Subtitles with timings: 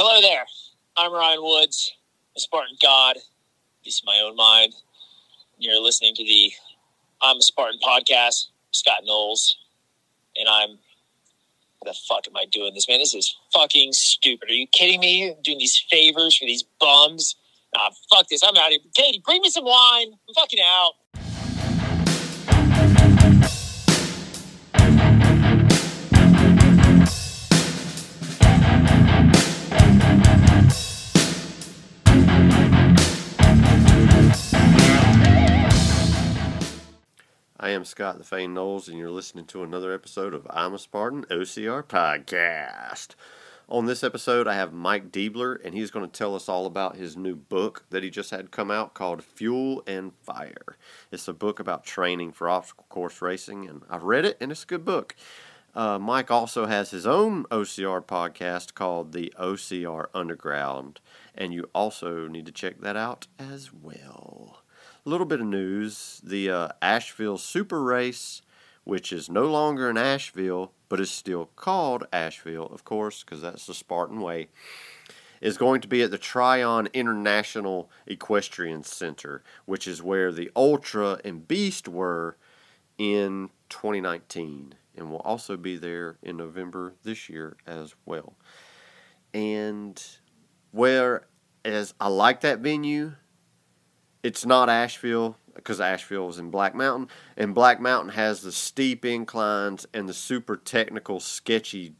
[0.00, 0.44] Hello there.
[0.96, 1.90] I'm Ryan Woods,
[2.36, 3.16] a Spartan God,
[3.82, 4.72] peace of my own mind.
[5.58, 6.52] You're listening to the
[7.20, 9.58] I'm a Spartan podcast, Scott Knowles,
[10.36, 10.78] and I'm.
[11.84, 13.00] The fuck am I doing this, man?
[13.00, 14.48] This is fucking stupid.
[14.48, 15.30] Are you kidding me?
[15.30, 17.34] I'm doing these favors for these bums?
[17.74, 18.44] Nah, fuck this.
[18.44, 18.80] I'm out of here.
[18.94, 20.12] Katie, bring me some wine.
[20.12, 20.92] I'm fucking out.
[37.68, 40.78] I am Scott the Fane Knowles, and you're listening to another episode of I'm a
[40.78, 43.08] Spartan OCR podcast.
[43.68, 46.96] On this episode, I have Mike Deibler, and he's going to tell us all about
[46.96, 50.78] his new book that he just had come out called Fuel and Fire.
[51.12, 54.62] It's a book about training for obstacle course racing, and I've read it, and it's
[54.62, 55.14] a good book.
[55.74, 61.00] Uh, Mike also has his own OCR podcast called The OCR Underground,
[61.34, 64.62] and you also need to check that out as well.
[65.06, 68.42] A little bit of news the uh, Asheville Super Race,
[68.84, 73.66] which is no longer in Asheville, but is still called Asheville, of course, because that's
[73.66, 74.48] the Spartan way,
[75.40, 81.20] is going to be at the Tryon International Equestrian Center, which is where the Ultra
[81.24, 82.36] and Beast were
[82.98, 88.34] in 2019, and will also be there in November this year as well.
[89.32, 90.02] And
[90.72, 93.12] whereas I like that venue,
[94.22, 99.04] it's not Asheville because Asheville is in Black Mountain, and Black Mountain has the steep
[99.04, 101.94] inclines and the super technical, sketchy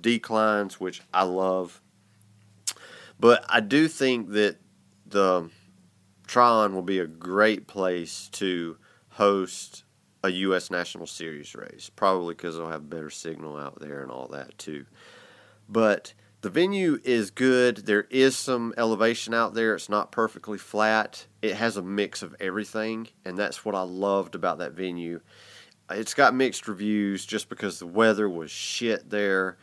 [0.00, 1.82] declines, which I love.
[3.20, 4.56] But I do think that
[5.06, 5.50] the
[6.26, 8.78] Tryon will be a great place to
[9.10, 9.84] host
[10.24, 10.70] a U.S.
[10.70, 14.86] National Series race, probably because they'll have better signal out there and all that too.
[15.68, 17.78] But the venue is good.
[17.86, 19.74] There is some elevation out there.
[19.74, 21.26] It's not perfectly flat.
[21.40, 25.20] It has a mix of everything, and that's what I loved about that venue.
[25.88, 29.56] It's got mixed reviews just because the weather was shit there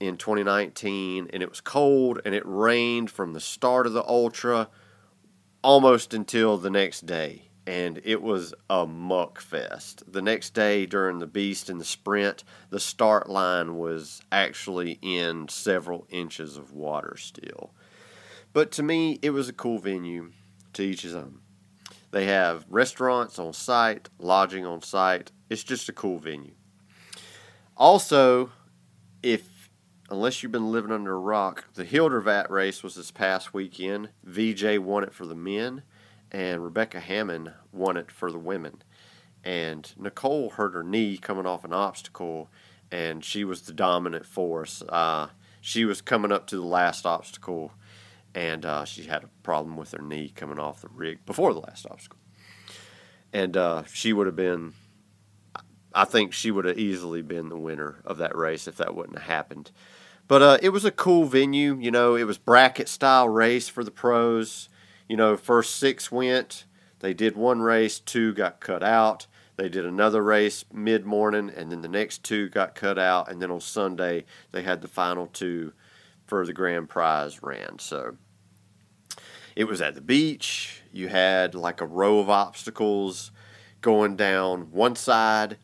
[0.00, 4.68] in 2019 and it was cold and it rained from the start of the ultra
[5.62, 10.02] almost until the next day and it was a muck fest.
[10.10, 15.48] The next day during the beast and the sprint, the start line was actually in
[15.48, 17.74] several inches of water still.
[18.54, 20.32] But to me, it was a cool venue
[20.72, 21.40] to each his own.
[22.10, 25.30] They have restaurants on site, lodging on site.
[25.50, 26.54] It's just a cool venue.
[27.76, 28.50] Also,
[29.22, 29.68] if
[30.08, 34.08] unless you've been living under a rock, the Hildervat race was this past weekend.
[34.24, 35.82] VJ won it for the men
[36.30, 38.82] and Rebecca Hammond won it for the women.
[39.44, 42.50] And Nicole hurt her knee coming off an obstacle,
[42.90, 44.82] and she was the dominant force.
[44.88, 45.28] Uh,
[45.60, 47.72] she was coming up to the last obstacle,
[48.34, 51.60] and uh, she had a problem with her knee coming off the rig before the
[51.60, 52.18] last obstacle.
[53.32, 54.74] And uh, she would have been,
[55.94, 59.18] I think she would have easily been the winner of that race if that wouldn't
[59.18, 59.70] have happened.
[60.26, 61.76] But uh, it was a cool venue.
[61.78, 64.68] You know, it was bracket style race for the pros
[65.08, 66.64] you know, first six went.
[67.00, 69.26] They did one race, two got cut out.
[69.56, 73.30] They did another race mid morning, and then the next two got cut out.
[73.30, 75.72] And then on Sunday, they had the final two
[76.26, 77.78] for the grand prize ran.
[77.78, 78.16] So
[79.56, 80.82] it was at the beach.
[80.92, 83.32] You had like a row of obstacles
[83.80, 85.56] going down one side,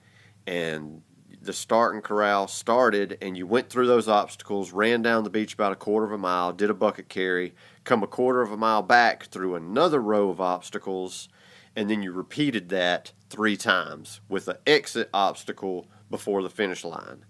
[0.46, 1.02] and
[1.40, 5.72] the starting corral started, and you went through those obstacles, ran down the beach about
[5.72, 8.82] a quarter of a mile, did a bucket carry, come a quarter of a mile
[8.82, 11.28] back through another row of obstacles,
[11.76, 17.24] and then you repeated that three times with an exit obstacle before the finish line.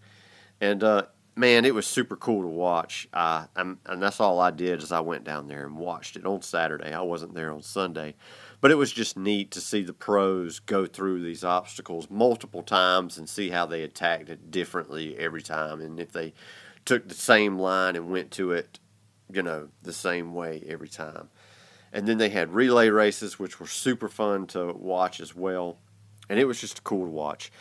[0.61, 1.03] And uh,
[1.37, 3.09] man, it was super cool to watch.
[3.13, 6.43] Uh, and that's all I did is I went down there and watched it on
[6.43, 6.93] Saturday.
[6.93, 8.15] I wasn't there on Sunday,
[8.61, 13.19] but it was just neat to see the pros go through these obstacles multiple times
[13.19, 16.35] and see how they attacked it differently every time, and if they
[16.85, 18.79] took the same line and went to it
[19.33, 21.29] you know, the same way every time.
[21.93, 25.79] And then they had relay races, which were super fun to watch as well.
[26.29, 27.53] And it was just cool to watch.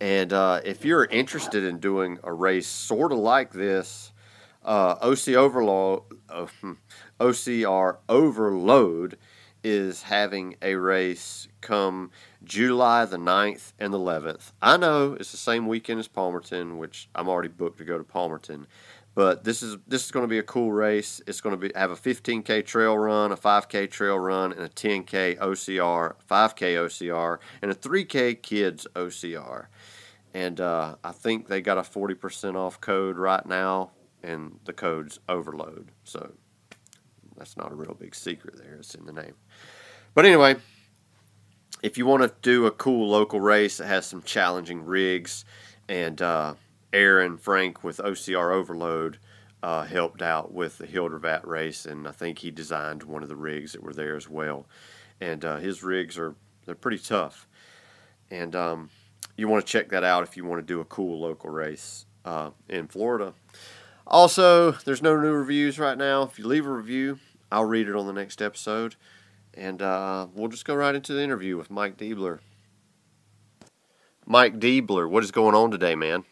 [0.00, 4.12] And uh, if you're interested in doing a race sort of like this,
[4.64, 6.72] uh, OC Overload, uh, hmm,
[7.18, 9.18] OCR Overload
[9.64, 12.10] is having a race come
[12.44, 14.52] July the 9th and the 11th.
[14.62, 18.04] I know it's the same weekend as Palmerton, which I'm already booked to go to
[18.04, 18.66] Palmerton.
[19.18, 21.20] But this is this is going to be a cool race.
[21.26, 24.68] It's going to be have a 15k trail run, a 5k trail run, and a
[24.68, 29.66] 10k OCR, 5k OCR, and a 3k kids OCR.
[30.34, 33.90] And uh, I think they got a 40% off code right now
[34.22, 35.90] and the code's overload.
[36.04, 36.34] So
[37.36, 38.76] that's not a real big secret there.
[38.76, 39.34] It's in the name.
[40.14, 40.54] But anyway,
[41.82, 45.44] if you want to do a cool local race that has some challenging rigs,
[45.88, 46.54] and uh,
[46.98, 49.18] Aaron Frank with OCR Overload
[49.62, 53.36] uh, helped out with the Hildervat race, and I think he designed one of the
[53.36, 54.66] rigs that were there as well.
[55.20, 56.34] And uh, his rigs are
[56.66, 57.46] they're pretty tough,
[58.32, 58.90] and um,
[59.36, 62.04] you want to check that out if you want to do a cool local race
[62.24, 63.32] uh, in Florida.
[64.04, 66.22] Also, there's no new reviews right now.
[66.22, 67.20] If you leave a review,
[67.52, 68.96] I'll read it on the next episode.
[69.54, 72.40] And uh, we'll just go right into the interview with Mike Deibler.
[74.26, 76.24] Mike Deibler, what is going on today, man?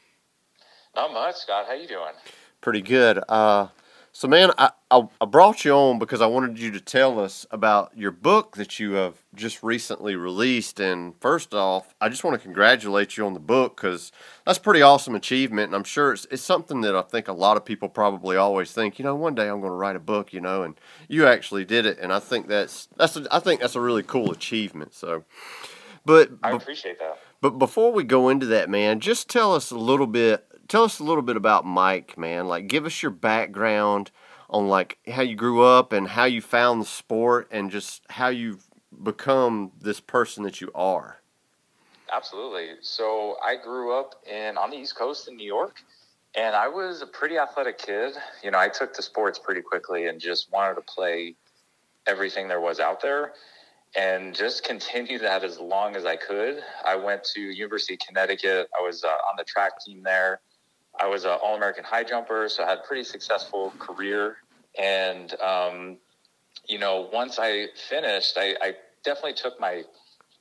[0.97, 1.67] Not much, Scott.
[1.67, 2.15] How you doing?
[2.63, 3.23] Pretty good.
[3.29, 3.69] Uh,
[4.13, 7.45] so, man, I, I, I brought you on because I wanted you to tell us
[7.51, 10.81] about your book that you have just recently released.
[10.81, 14.11] And first off, I just want to congratulate you on the book because
[14.47, 15.67] that's a pretty awesome achievement.
[15.67, 18.73] And I'm sure it's, it's something that I think a lot of people probably always
[18.73, 21.27] think, you know, one day I'm going to write a book, you know, and you
[21.27, 21.99] actually did it.
[22.01, 24.95] And I think that's, that's a, I think that's a really cool achievement.
[24.95, 25.25] So,
[26.07, 27.19] but I appreciate that.
[27.43, 30.99] But before we go into that, man, just tell us a little bit tell us
[30.99, 32.49] a little bit about Mike, man.
[32.49, 34.11] Like, give us your background
[34.49, 38.29] on like how you grew up and how you found the sport and just how
[38.29, 38.67] you've
[39.03, 41.21] become this person that you are.
[42.13, 42.69] Absolutely.
[42.81, 45.77] So I grew up in on the East Coast in New York,
[46.37, 48.15] and I was a pretty athletic kid.
[48.45, 51.35] You know, I took to sports pretty quickly and just wanted to play
[52.07, 53.33] everything there was out there
[53.97, 56.63] and just continued that as long as I could.
[56.85, 58.69] I went to University of Connecticut.
[58.79, 60.41] I was uh, on the track team there.
[61.01, 64.39] I was an All American high jumper, so I had a pretty successful career.
[64.79, 65.99] And, um,
[66.69, 69.85] you know, once I finished, I, I definitely took my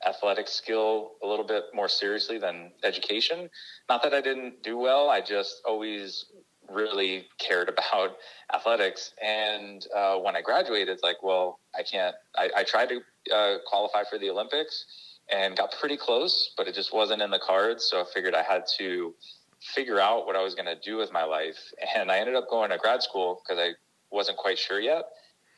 [0.06, 3.48] athletic skill a little bit more seriously than education.
[3.88, 6.26] Not that I didn't do well, I just always
[6.70, 8.16] really cared about
[8.54, 9.12] athletics.
[9.22, 12.14] And uh, when I graduated, it's like, well, I can't.
[12.36, 13.00] I, I tried to
[13.34, 14.86] uh, qualify for the Olympics
[15.32, 17.84] and got pretty close, but it just wasn't in the cards.
[17.84, 19.14] So I figured I had to
[19.60, 21.58] figure out what I was going to do with my life.
[21.96, 23.72] And I ended up going to grad school because I
[24.10, 25.04] wasn't quite sure yet.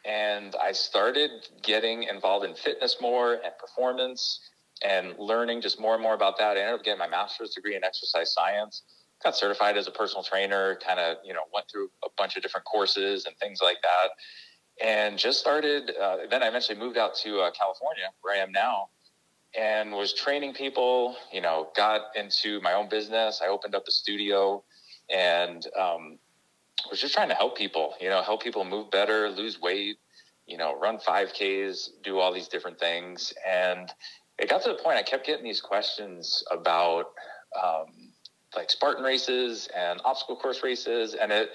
[0.05, 1.31] And I started
[1.63, 4.41] getting involved in fitness more and performance
[4.87, 6.57] and learning just more and more about that.
[6.57, 8.83] I ended up getting my master's degree in exercise science.
[9.23, 12.43] Got certified as a personal trainer, kind of, you know, went through a bunch of
[12.43, 14.87] different courses and things like that.
[14.87, 18.53] And just started, uh, then I eventually moved out to uh, California, where I am
[18.53, 18.91] now
[19.57, 21.17] and was training people.
[21.33, 23.41] You know, got into my own business.
[23.43, 24.63] I opened up a studio,
[25.09, 26.19] and um,
[26.91, 27.95] was just trying to help people.
[28.01, 29.99] You know, help people move better, lose weight.
[30.47, 33.93] You know, run 5Ks, do all these different things, and
[34.39, 37.11] it got to the point I kept getting these questions about
[37.63, 38.13] um,
[38.57, 41.51] like Spartan races and obstacle course races, and it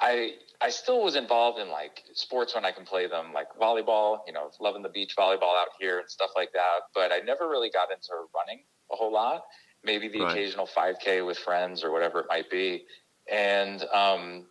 [0.00, 4.20] I I still was involved in like sports when I can play them, like volleyball,
[4.26, 6.80] you know, loving the beach volleyball out here and stuff like that.
[6.94, 9.44] But I never really got into running a whole lot.
[9.84, 10.32] Maybe the right.
[10.32, 12.84] occasional 5K with friends or whatever it might be.
[13.30, 14.46] And um,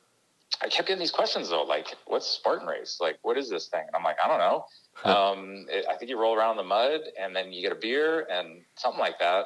[0.62, 3.00] I kept getting these questions though, like, what's Spartan race?
[3.02, 3.84] Like, what is this thing?
[3.86, 4.66] And I'm like, I don't know.
[5.12, 7.80] um, it, I think you roll around in the mud and then you get a
[7.80, 9.46] beer and something like that.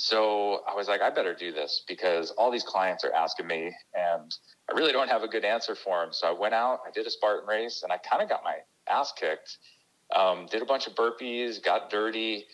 [0.00, 3.74] So I was like, I better do this because all these clients are asking me
[3.94, 4.32] and
[4.70, 6.12] I really don't have a good answer for them.
[6.12, 8.58] So I went out, I did a Spartan race, and I kind of got my
[8.88, 9.58] ass kicked.
[10.14, 12.44] Um, did a bunch of burpees, got dirty,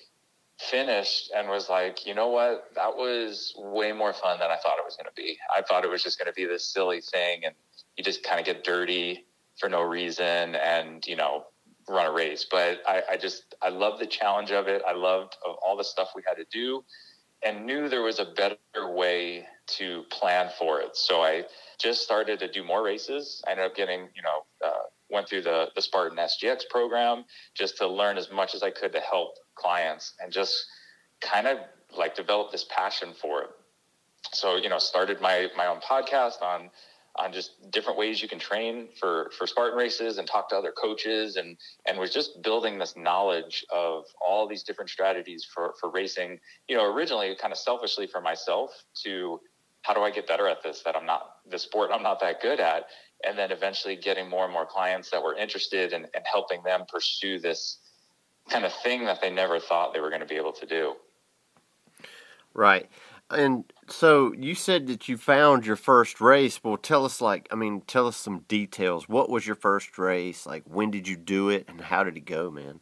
[0.59, 2.65] finished, and was like, you know what?
[2.77, 5.37] That was way more fun than I thought it was going to be.
[5.55, 7.55] I thought it was just going to be this silly thing, and
[7.99, 9.27] you just kind of get dirty
[9.61, 11.45] for no reason, and you know,
[11.91, 12.47] run a race.
[12.51, 14.81] But I, I just I loved the challenge of it.
[14.89, 16.83] I loved all the stuff we had to do,
[17.45, 18.59] and knew there was a better
[18.91, 20.97] way to plan for it.
[20.97, 21.45] So I
[21.79, 23.43] just started to do more races.
[23.47, 27.25] I ended up getting, you know, uh, went through the, the Spartan SGX program
[27.55, 30.65] just to learn as much as I could to help clients and just
[31.21, 31.59] kind of
[31.97, 33.51] like develop this passion for it.
[34.33, 36.71] So, you know, started my, my own podcast on,
[37.17, 40.73] on just different ways you can train for, for Spartan races and talk to other
[40.73, 41.57] coaches and,
[41.87, 46.77] and was just building this knowledge of all these different strategies for, for racing, you
[46.77, 48.71] know, originally kind of selfishly for myself
[49.05, 49.41] to
[49.83, 52.41] how do I get better at this that I'm not the sport I'm not that
[52.41, 52.87] good at
[53.25, 56.85] and then eventually getting more and more clients that were interested in, in helping them
[56.89, 57.79] pursue this
[58.51, 60.95] kind of thing that they never thought they were going to be able to do.
[62.53, 62.89] Right.
[63.31, 66.63] And so you said that you found your first race.
[66.63, 69.09] Well, tell us, like, I mean, tell us some details.
[69.09, 70.47] What was your first race?
[70.47, 72.81] Like, when did you do it, and how did it go, man?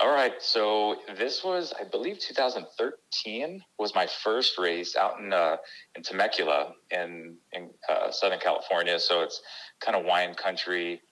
[0.00, 0.32] All right.
[0.40, 5.56] So this was, I believe, 2013 was my first race out in uh,
[5.94, 8.98] in Temecula in in uh, Southern California.
[8.98, 9.42] So it's
[9.80, 11.02] kind of wine country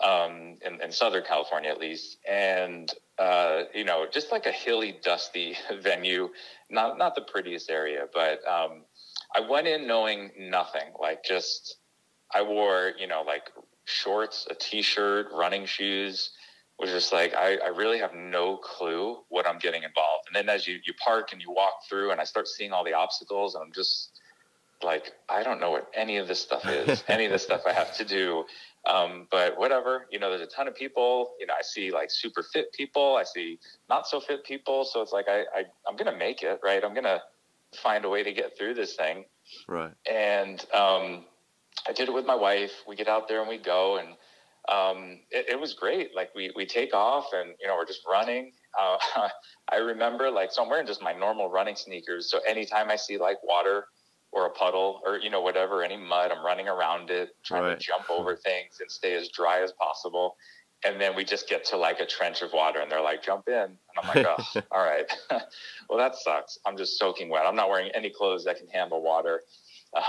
[0.00, 2.18] um, in, in Southern California, at least.
[2.28, 6.30] And uh, you know, just like a hilly, dusty venue.
[6.70, 8.84] Not not the prettiest area, but um,
[9.34, 10.92] I went in knowing nothing.
[11.00, 11.76] Like just,
[12.34, 13.50] I wore you know like
[13.84, 16.30] shorts, a t-shirt, running shoes
[16.78, 20.28] was just like I, I really have no clue what I'm getting involved.
[20.28, 22.84] And then as you you park and you walk through, and I start seeing all
[22.84, 24.10] the obstacles, and I'm just
[24.82, 27.72] like I don't know what any of this stuff is, any of this stuff I
[27.72, 28.44] have to do.
[28.86, 31.34] Um, but whatever, you know, there's a ton of people.
[31.40, 33.58] You know, I see like super fit people, I see
[33.88, 34.84] not so fit people.
[34.84, 36.82] So it's like I, I I'm gonna make it, right?
[36.82, 37.20] I'm gonna
[37.82, 39.24] find a way to get through this thing.
[39.66, 39.92] Right.
[40.10, 41.24] And um,
[41.86, 42.72] I did it with my wife.
[42.86, 44.08] We get out there and we go and
[44.68, 46.14] um, it, it, was great.
[46.14, 48.52] Like we, we take off and, you know, we're just running.
[48.78, 48.98] Uh,
[49.72, 52.30] I remember like, so I'm wearing just my normal running sneakers.
[52.30, 53.86] So anytime I see like water
[54.32, 57.78] or a puddle or, you know, whatever, any mud, I'm running around it, trying right.
[57.80, 60.36] to jump over things and stay as dry as possible.
[60.84, 63.48] And then we just get to like a trench of water and they're like, jump
[63.48, 63.54] in.
[63.54, 65.10] And I'm like, oh, all right.
[65.88, 66.58] well, that sucks.
[66.66, 67.46] I'm just soaking wet.
[67.46, 69.42] I'm not wearing any clothes that can handle water.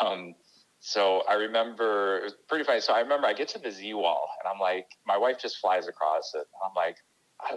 [0.01, 0.35] Um,
[0.79, 2.81] so I remember it was pretty funny.
[2.81, 5.57] So I remember I get to the Z wall and I'm like, my wife just
[5.57, 6.39] flies across it.
[6.39, 6.97] And I'm like,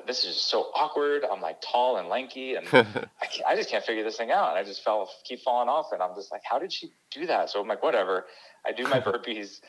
[0.06, 1.24] this is just so awkward.
[1.30, 3.06] I'm like tall and lanky, and I,
[3.48, 4.50] I, just can't figure this thing out.
[4.50, 7.26] And I just fell, keep falling off, and I'm just like, how did she do
[7.26, 7.50] that?
[7.50, 8.26] So I'm like, whatever.
[8.66, 9.60] I do my burpees,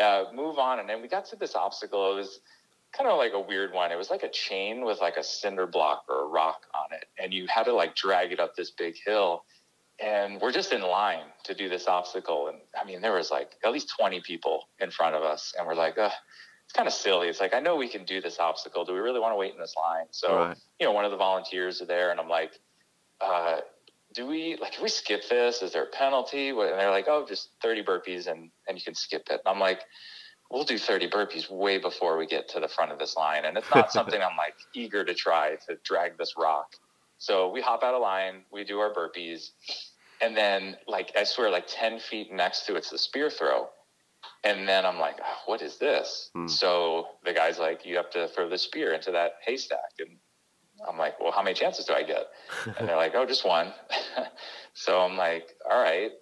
[0.00, 2.12] uh, move on, and then we got to this obstacle.
[2.12, 2.40] It was
[2.96, 3.92] kind of like a weird one.
[3.92, 7.06] It was like a chain with like a cinder block or a rock on it,
[7.22, 9.44] and you had to like drag it up this big hill
[10.02, 13.56] and we're just in line to do this obstacle and i mean there was like
[13.64, 15.98] at least 20 people in front of us and we're like
[16.70, 17.26] it's kind of silly.
[17.26, 18.84] It's like i know we can do this obstacle.
[18.84, 20.06] Do we really want to wait in this line?
[20.12, 20.56] So right.
[20.78, 22.52] you know one of the volunteers are there and i'm like
[23.20, 23.58] uh,
[24.14, 25.62] do we like can we skip this?
[25.62, 26.50] Is there a penalty?
[26.50, 29.40] And they're like oh just 30 burpees and and you can skip it.
[29.44, 29.80] And i'm like
[30.48, 33.46] we'll do 30 burpees way before we get to the front of this line.
[33.46, 36.76] And it's not something i'm like eager to try to drag this rock.
[37.18, 39.50] So we hop out of line we do our burpees
[40.22, 43.70] and then, like, I swear, like 10 feet next to it's the spear throw.
[44.42, 46.30] And then I'm like, oh, what is this?
[46.34, 46.46] Hmm.
[46.46, 49.98] So the guy's like, you have to throw the spear into that haystack.
[49.98, 50.16] And
[50.88, 52.26] I'm like, well, how many chances do I get?
[52.78, 53.72] And they're like, oh, just one.
[54.74, 56.12] so I'm like, all right.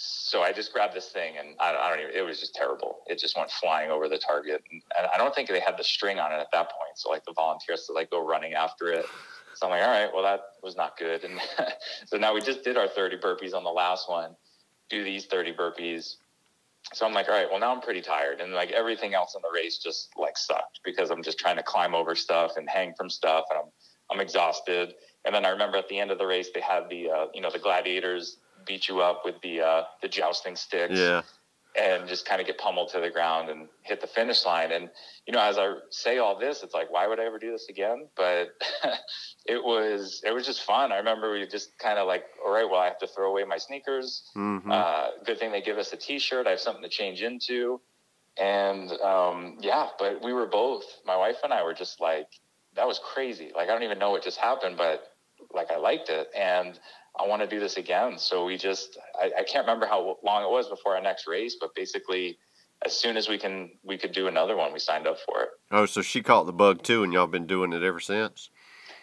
[0.00, 2.54] So I just grabbed this thing and I don't, I don't, even, it was just
[2.54, 2.98] terrible.
[3.06, 4.62] It just went flying over the target.
[4.70, 4.82] And
[5.12, 6.96] I don't think they had the string on it at that point.
[6.96, 9.06] So like the volunteers to like go running after it.
[9.54, 11.24] So I'm like, all right, well, that was not good.
[11.28, 11.40] And
[12.06, 14.36] so now we just did our 30 burpees on the last one,
[14.88, 16.16] do these 30 burpees.
[16.94, 18.40] So I'm like, all right, well, now I'm pretty tired.
[18.40, 21.62] And like everything else in the race just like sucked because I'm just trying to
[21.62, 23.44] climb over stuff and hang from stuff.
[23.50, 23.70] And I'm,
[24.10, 24.94] I'm exhausted.
[25.24, 27.40] And then I remember at the end of the race, they had the, uh, you
[27.40, 30.98] know, the gladiators beat you up with the, uh, the jousting sticks.
[30.98, 31.22] Yeah
[31.78, 34.72] and just kind of get pummeled to the ground and hit the finish line.
[34.72, 34.90] And,
[35.26, 37.68] you know, as I say all this, it's like, why would I ever do this
[37.68, 38.08] again?
[38.16, 38.48] But
[39.46, 40.92] it was, it was just fun.
[40.92, 43.44] I remember we just kind of like, all right, well, I have to throw away
[43.44, 44.28] my sneakers.
[44.36, 44.70] Mm-hmm.
[44.70, 46.46] Uh, good thing they give us a t-shirt.
[46.46, 47.80] I have something to change into.
[48.36, 52.28] And, um, yeah, but we were both, my wife and I were just like,
[52.74, 53.50] that was crazy.
[53.54, 55.12] Like, I don't even know what just happened, but
[55.52, 56.28] like, I liked it.
[56.36, 56.78] And,
[57.18, 58.18] I want to do this again.
[58.18, 61.56] So we just, I, I, can't remember how long it was before our next race,
[61.60, 62.38] but basically,
[62.84, 64.72] as soon as we can, we could do another one.
[64.72, 65.48] We signed up for it.
[65.72, 68.50] Oh, so she caught the bug too, and y'all been doing it ever since.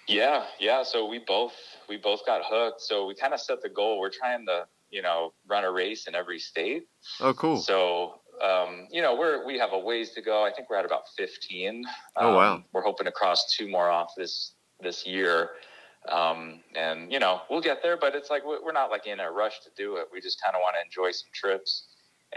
[0.08, 0.84] Yeah, yeah.
[0.84, 1.54] So we both
[1.90, 2.82] we both got hooked.
[2.82, 4.00] So we kind of set the goal.
[4.00, 6.84] We're trying to, you know, run a race in every state.
[7.20, 7.58] Oh, cool.
[7.58, 10.46] So um, you know, we're we have a ways to go.
[10.46, 11.84] I think we're at about fifteen.
[12.16, 12.64] Um, oh wow.
[12.74, 15.52] We're hoping to cross two more off this this year.
[16.10, 19.32] Um, and you know, we'll get there, but it's like we're not like in a
[19.32, 20.08] rush to do it.
[20.12, 21.88] We just kind of want to enjoy some trips.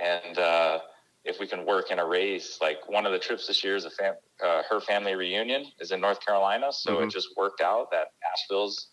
[0.00, 0.78] And uh,
[1.24, 3.84] if we can work in a race, like one of the trips this year is
[3.84, 7.04] a fam- uh, her family reunion is in North Carolina, so mm-hmm.
[7.04, 8.88] it just worked out that Asheville's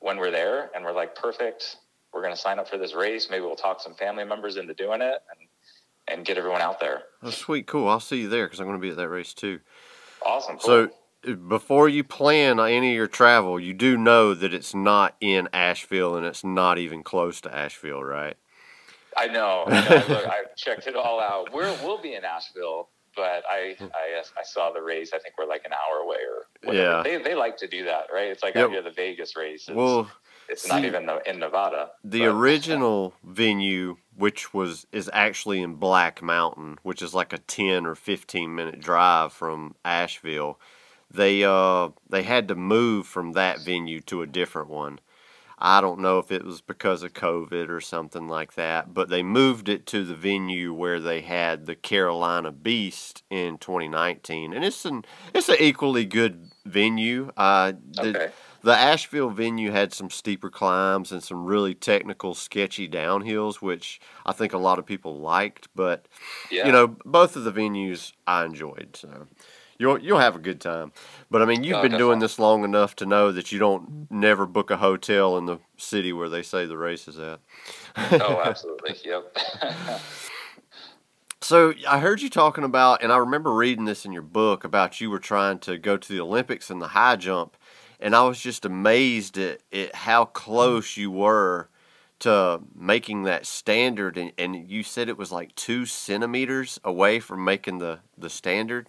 [0.00, 1.76] when we're there, and we're like, perfect.
[2.12, 3.28] We're going to sign up for this race.
[3.30, 5.48] Maybe we'll talk some family members into doing it, and
[6.08, 7.04] and get everyone out there.
[7.22, 7.88] Oh, sweet, cool.
[7.88, 9.60] I'll see you there because I'm going to be at that race too.
[10.24, 10.58] Awesome.
[10.58, 10.88] Cool.
[10.88, 10.90] So
[11.48, 16.16] before you plan any of your travel, you do know that it's not in Asheville
[16.16, 18.36] and it's not even close to Asheville, right?
[19.16, 19.64] I know.
[19.66, 19.96] I, know.
[20.08, 21.52] Look, I checked it all out.
[21.52, 25.10] We're, we'll be in Asheville, but I, I I saw the race.
[25.14, 26.96] I think we're like an hour away or whatever.
[26.96, 27.02] Yeah.
[27.02, 28.28] They they like to do that, right?
[28.28, 28.70] It's like yep.
[28.70, 29.68] the Vegas race.
[29.68, 30.10] It's, well,
[30.48, 31.90] it's see, not even in Nevada.
[32.02, 37.38] The but, original venue, which was is actually in Black Mountain, which is like a
[37.38, 40.58] ten or fifteen minute drive from Asheville
[41.12, 44.98] they uh they had to move from that venue to a different one.
[45.64, 49.22] I don't know if it was because of COVID or something like that, but they
[49.22, 54.84] moved it to the venue where they had the Carolina Beast in 2019, and it's
[54.84, 57.30] an it's an equally good venue.
[57.36, 58.28] Uh, the, Okay.
[58.62, 64.32] the Asheville venue had some steeper climbs and some really technical, sketchy downhills, which I
[64.32, 65.68] think a lot of people liked.
[65.76, 66.08] But
[66.50, 66.66] Yeah.
[66.66, 69.28] you know, both of the venues I enjoyed, so
[69.78, 70.92] you'll you'll have a good time.
[71.30, 74.10] But I mean, you've Oh, been doing this long enough to know that you don't
[74.10, 77.40] never book a hotel in the city where they say the race is at.
[77.96, 78.96] oh, absolutely.
[79.04, 79.36] Yep.
[81.40, 85.00] So I heard you talking about, and I remember reading this in your book about
[85.00, 87.56] you were trying to go to the Olympics in the high jump,
[87.98, 91.68] and I was just amazed at, at how close you were
[92.20, 97.44] to making that standard, and, and you said it was like two centimeters away from
[97.44, 98.88] making the the standard.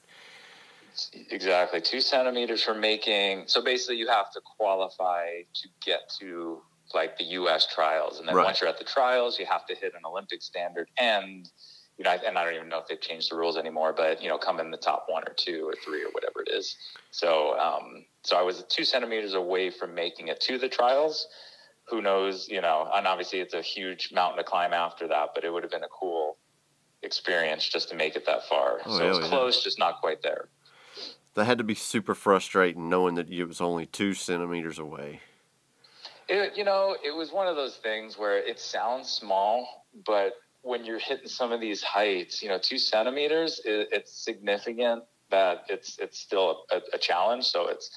[1.29, 1.81] Exactly.
[1.81, 3.43] Two centimeters for making.
[3.47, 6.61] So basically, you have to qualify to get to
[6.93, 7.67] like the U.S.
[7.73, 8.45] trials, and then Right.
[8.45, 11.49] once you're at the trials, you have to hit an Olympic standard and.
[11.95, 14.27] You know, and I don't even know if they've changed the rules anymore, but you
[14.27, 16.75] know, come in the top one or two or three or whatever it is.
[17.11, 21.27] So, um, so I was two centimeters away from making it to the trials.
[21.89, 22.49] Who knows?
[22.49, 25.61] You know, and obviously it's a huge mountain to climb after that, but it would
[25.61, 26.37] have been a cool
[27.03, 28.79] experience just to make it that far.
[28.87, 29.27] Oh, so it was yeah.
[29.27, 30.49] close, just not quite there.
[31.35, 35.21] That had to be super frustrating knowing that it was only two centimeters away.
[36.29, 40.85] It, you know, it was one of those things where it sounds small, but when
[40.85, 45.97] you're hitting some of these heights, you know, two centimeters, it, it's significant that it's
[45.99, 47.45] it's still a, a challenge.
[47.45, 47.91] So it's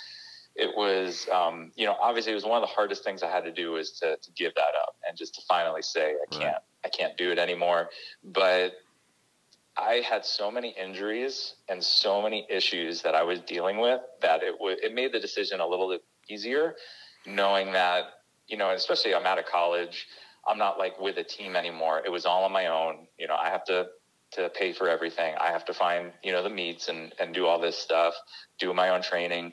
[0.56, 3.44] it was, um, you know, obviously it was one of the hardest things I had
[3.44, 6.56] to do was to, to give that up and just to finally say I can't
[6.84, 7.90] I can't do it anymore.
[8.24, 8.72] But
[9.78, 14.42] I had so many injuries and so many issues that I was dealing with that
[14.42, 16.76] it would it made the decision a little bit easier,
[17.26, 18.04] knowing that
[18.48, 20.06] you know, especially I'm out of college,
[20.46, 22.02] I'm not like with a team anymore.
[22.04, 23.06] It was all on my own.
[23.18, 23.88] You know, I have to
[24.32, 25.34] to pay for everything.
[25.40, 28.14] I have to find you know the meets and and do all this stuff,
[28.58, 29.52] do my own training.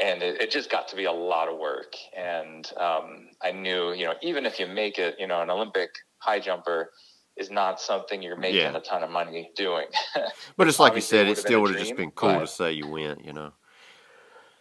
[0.00, 1.94] And it, it just got to be a lot of work.
[2.16, 5.90] And um, I knew, you know, even if you make it, you know, an Olympic
[6.18, 6.90] high jumper
[7.36, 8.76] is not something you're making Yeah.
[8.76, 9.86] a ton of money doing.
[10.56, 12.40] But it's like you said, it it would've been still would have just been cool
[12.40, 13.52] to say you went, you know.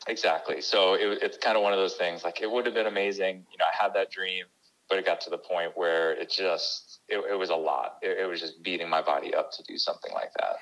[0.08, 0.60] Exactly.
[0.62, 2.24] So it, it's kind of one of those things.
[2.24, 3.46] Like it would have been amazing.
[3.52, 4.46] You know, I had that dream,
[4.90, 7.98] but it got to the point where it just it, it was a lot.
[8.02, 10.58] It, it was just beating my body up to do something like that.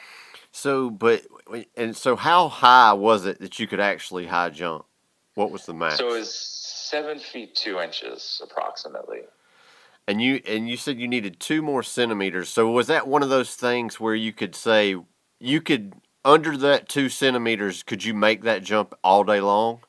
[0.52, 1.24] So, but
[1.78, 4.86] and so, how high was it that you could actually high jump?
[5.36, 5.98] What was the max?
[5.98, 9.22] So it was seven feet two inches approximately.
[10.08, 12.50] And you and you said you needed two more centimeters.
[12.50, 14.96] So was that one of those things where you could say
[15.40, 15.94] you could
[16.26, 17.84] under that two centimeters?
[17.84, 19.82] Could you make that jump all day long?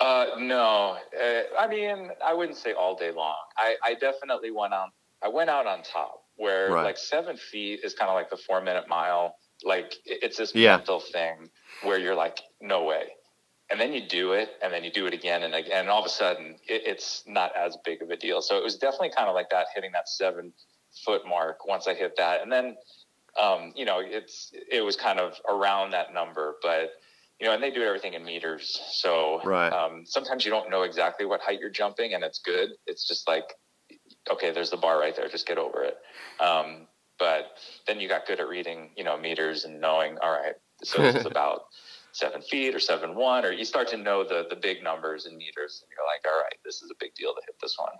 [0.00, 3.36] Uh, no, uh, I mean I wouldn't say all day long.
[3.56, 4.90] I, I definitely went on.
[5.22, 6.84] I went out on top where Right.
[6.84, 9.36] like seven feet is kind of like the four minute mile.
[9.64, 10.76] Like it's this Yeah.
[10.76, 11.48] mental thing
[11.82, 13.04] where you're like, no way.
[13.68, 16.00] And then you do it, and then you do it again and again, and all
[16.00, 18.40] of a sudden, it, it's not as big of a deal.
[18.40, 20.52] So it was definitely kind of like that, hitting that seven
[21.04, 21.66] foot mark.
[21.66, 22.76] Once I hit that, and then,
[23.40, 26.92] um, you know, it's it was kind of around that number, but
[27.40, 28.80] you know, and they do everything in meters.
[28.92, 29.70] So Right.
[29.70, 32.70] um, sometimes you don't know exactly what height you're jumping, and it's good.
[32.86, 33.52] It's just like,
[34.30, 35.28] okay, there's the bar right there.
[35.28, 35.98] Just get over it.
[36.40, 36.86] Um,
[37.18, 41.02] but then you got good at reading, you know, meters and knowing, all right, so
[41.02, 41.64] this is about
[42.16, 45.36] seven feet or seven one, or you start to know the the big numbers in
[45.36, 47.92] meters, and you're like, all right, this is a big deal to hit this one.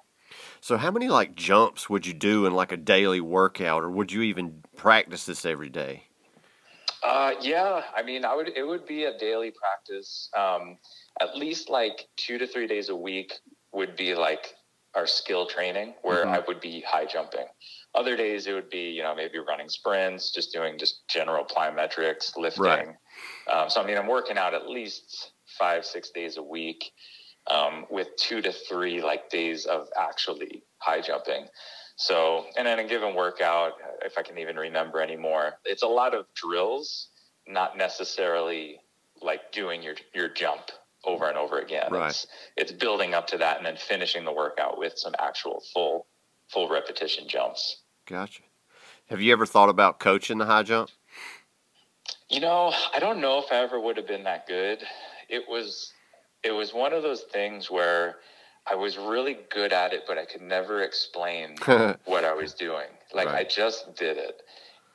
[0.61, 4.11] So how many like jumps would you do in like a daily workout, or would
[4.11, 6.05] you even practice this every day?
[7.03, 8.49] Uh, yeah, I mean, I would.
[8.57, 10.31] It would be a daily practice.
[10.37, 10.79] Um,
[11.21, 13.33] at least like two to three days a week
[13.73, 14.55] would be like
[14.95, 16.35] our skill training, where Mhm.
[16.35, 17.47] I would be high jumping.
[17.95, 22.35] Other days it would be, you know, maybe running sprints, just doing just general plyometrics,
[22.37, 22.63] lifting.
[22.65, 22.89] Right.
[23.51, 26.93] Um, so I mean, I'm working out at least five, six days a week,
[27.49, 31.47] um, with two to three like days of actually high jumping.
[31.97, 33.73] So, and then a given workout,
[34.05, 37.09] if I can even remember anymore, it's a lot of drills,
[37.47, 38.81] not necessarily
[39.23, 40.71] like doing your your jump
[41.05, 41.89] over and over again.
[41.91, 42.11] Right.
[42.11, 46.07] It's it's building up to that and then finishing the workout with some actual full
[46.49, 47.83] full repetition jumps.
[48.07, 48.43] Gotcha.
[49.07, 50.91] Have you ever thought about coaching the high jump?
[52.29, 54.83] You know, I don't know if I ever would have been that good.
[55.29, 55.93] It was
[56.43, 58.17] it was one of those things where
[58.69, 61.57] I was really good at it, but I could never explain
[62.05, 62.89] what I was doing.
[63.15, 64.43] Like I just did it.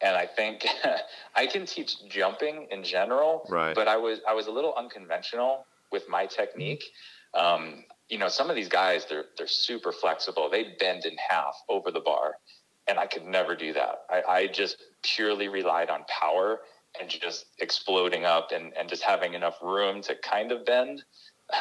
[0.02, 0.66] and I think
[1.36, 3.74] I can teach jumping in general, Right.
[3.76, 6.84] but I was I was a little unconventional with my technique.
[7.34, 10.50] Um, you know, some of these guys they're they're super flexible.
[10.50, 12.34] They bend in half over the bar,
[12.90, 14.02] and I could never do that.
[14.10, 16.60] I, I just purely relied on power
[17.00, 21.04] and just exploding up and, and just having enough room to kind of bend.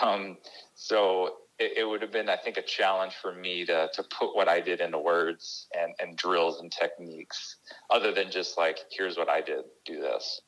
[0.03, 0.38] Um,
[0.75, 4.35] so it, it would have been, I think, a challenge for me to to put
[4.35, 7.57] what I did into words and, and drills and techniques,
[7.90, 10.40] other than just like, here's what I did, do this.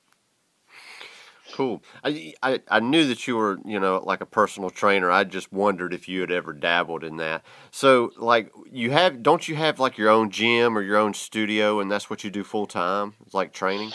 [1.55, 1.83] Cool.
[2.05, 5.11] I, I I knew that you were, you know, like a personal trainer.
[5.11, 7.42] I just wondered if you had ever dabbled in that.
[7.73, 11.81] So, like, you have, don't you have like your own gym or your own studio,
[11.81, 13.14] and that's what you do full time?
[13.27, 13.90] It's like training.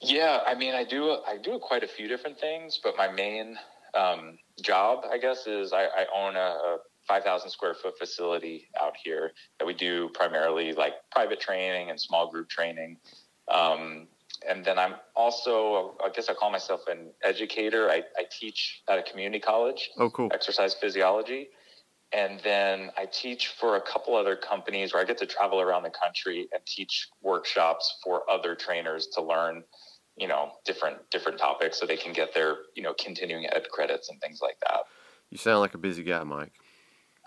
[0.00, 3.58] Yeah, I mean, I do I do quite a few different things, but my main
[3.94, 6.78] um, job, I guess, is I, I own a, a
[7.08, 12.30] 5,000 square foot facility out here that we do primarily like private training and small
[12.30, 12.98] group training.
[13.48, 14.08] Um,
[14.46, 17.88] and then I'm also, I guess I call myself an educator.
[17.88, 20.28] I, I teach at a community college, Oh, cool.
[20.32, 21.48] exercise physiology.
[22.12, 25.82] And then I teach for a couple other companies where I get to travel around
[25.82, 29.64] the country and teach workshops for other trainers to learn,
[30.16, 34.08] you know, different different topics so they can get their, you know, continuing ed credits
[34.08, 34.82] and things like that.
[35.30, 36.52] You sound like a busy guy, Mike.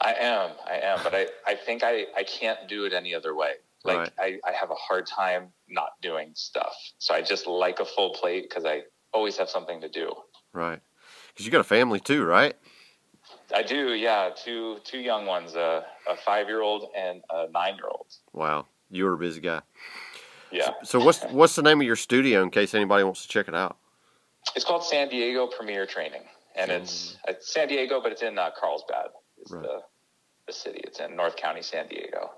[0.02, 3.36] I am, I am, but I, I think I, I can't do it any other
[3.36, 3.54] way.
[3.84, 4.12] Like Right.
[4.18, 6.74] I, I have a hard time not doing stuff.
[7.00, 10.14] So I just like a full plate because I always have something to do.
[10.54, 10.80] Right.
[11.28, 12.56] Because you got a family too, right?
[13.54, 14.30] I do, yeah.
[14.36, 18.08] Two two young ones, a, a five year old and a nine year old.
[18.34, 18.68] Wow.
[18.90, 19.62] You were a busy guy.
[20.52, 20.72] Yeah.
[20.84, 23.56] So what's what's the name of your studio in case anybody wants to check it
[23.56, 23.78] out?
[24.56, 26.24] It's called San Diego Premier Training,
[26.56, 29.08] and it's it's San Diego, but it's in uh, Carlsbad.
[29.38, 29.64] It's Right.
[29.64, 29.82] the
[30.48, 30.82] the city.
[30.84, 32.32] It's in North County, San Diego.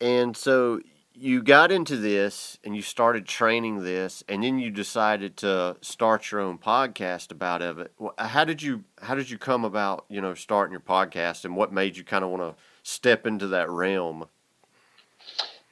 [0.00, 0.80] And so
[1.12, 6.30] you got into this and you started training this and then you decided to start
[6.30, 7.92] your own podcast about of it.
[8.18, 11.72] How did you how did you come about, you know, starting your podcast and what
[11.72, 14.26] made you kind of want to step into that realm?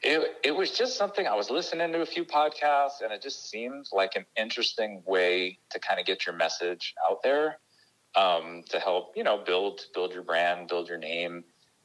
[0.03, 3.51] It it was just something I was listening to a few podcasts, and it just
[3.51, 7.59] seemed like an interesting way to kind of get your message out there,
[8.15, 11.43] um, to help you know build build your brand, build your name,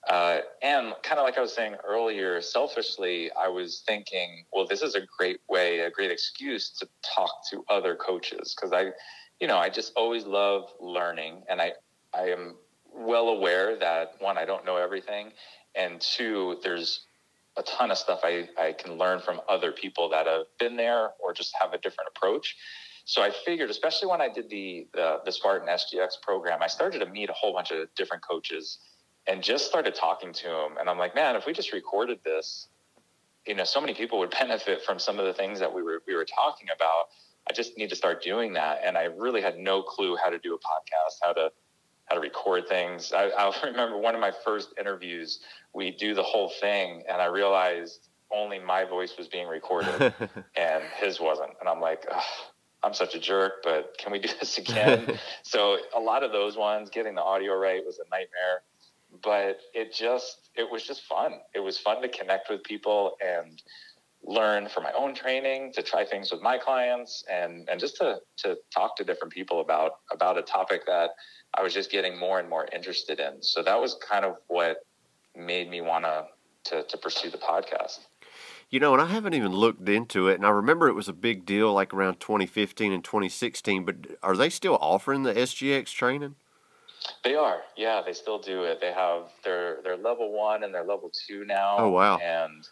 [0.09, 4.81] uh, and kind of like I was saying earlier, selfishly, I was thinking, well, this
[4.81, 8.91] is a great way, a great excuse to talk to other coaches because I,
[9.39, 11.73] you know, I just always love learning, and I
[12.13, 12.57] I am
[12.93, 15.31] well aware that one, I don't know everything,
[15.73, 17.07] and two, there's
[17.57, 21.11] a ton of stuff I, I can learn from other people that have been there
[21.19, 22.55] or just have a different approach.
[23.05, 26.99] So I figured, especially when I did the, the the Spartan SGX program, I started
[26.99, 28.79] to meet a whole bunch of different coaches
[29.27, 30.77] and just started talking to them.
[30.79, 32.67] And I'm like, man, if we just recorded this,
[33.45, 36.01] you know, so many people would benefit from some of the things that we were
[36.07, 37.07] we were talking about.
[37.49, 38.81] I just need to start doing that.
[38.85, 41.51] And I really had no clue how to do a podcast, how to
[42.13, 43.11] how to record things.
[43.11, 45.39] I, I'll remember one of my first interviews.
[45.73, 50.13] We do the whole thing, and I realized only my voice was being recorded
[50.55, 51.51] and his wasn't.
[51.59, 52.05] And I'm like,
[52.81, 55.19] I'm such a jerk, but can we do this again?
[55.43, 58.63] so a lot of those ones, getting the audio right was a nightmare.
[59.21, 61.33] But it just, it was just fun.
[61.53, 63.61] It was fun to connect with people and
[64.25, 68.19] learn from my own training, to try things with my clients, and and just to
[68.37, 71.11] to talk to different people about about a topic that
[71.53, 73.41] I was just getting more and more interested in.
[73.41, 74.77] So that was kind of what
[75.35, 77.99] made me want to to pursue the podcast.
[78.69, 81.13] You know, and I haven't even looked into it and I remember it was a
[81.13, 86.33] big deal like around 2015 and 2016, but are they still offering the SGX training?
[87.23, 88.79] They are, yeah, they still do it.
[88.81, 91.75] They have their their level one and their level two now.
[91.77, 92.17] Oh, wow.
[92.17, 92.67] And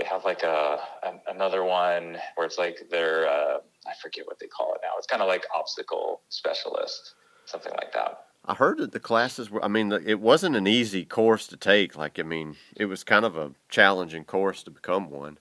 [0.00, 4.38] they have like a an, another one where it's like their uh, I forget what
[4.38, 4.92] they call it now.
[4.96, 8.24] It's kind of like obstacle specialist, something like that.
[8.46, 11.94] I heard that the classes were, I mean, it wasn't an easy course to take.
[11.94, 15.36] Like, I mean, it was kind of a challenging course to become one.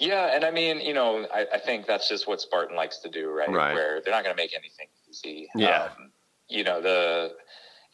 [0.00, 3.08] Yeah, and I mean, you know, I, I think that's just what Spartan likes to
[3.08, 3.48] do, right?
[3.48, 3.74] Right.
[3.74, 5.48] Where they're not going to make anything easy.
[5.54, 5.84] Yeah.
[5.84, 6.10] Um,
[6.48, 7.34] you know the,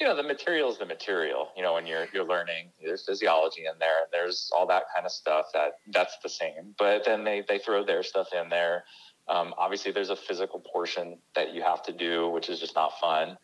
[0.01, 1.49] you know the material is the material.
[1.57, 5.07] You know when you're you're learning, there's physiology in there, and there's all that kind
[5.07, 6.75] of stuff that that's the same.
[6.79, 8.85] But then they they throw their stuff in there.
[9.29, 12.93] Um, obviously, there's a physical portion that you have to do, which is just not
[13.01, 13.37] fun.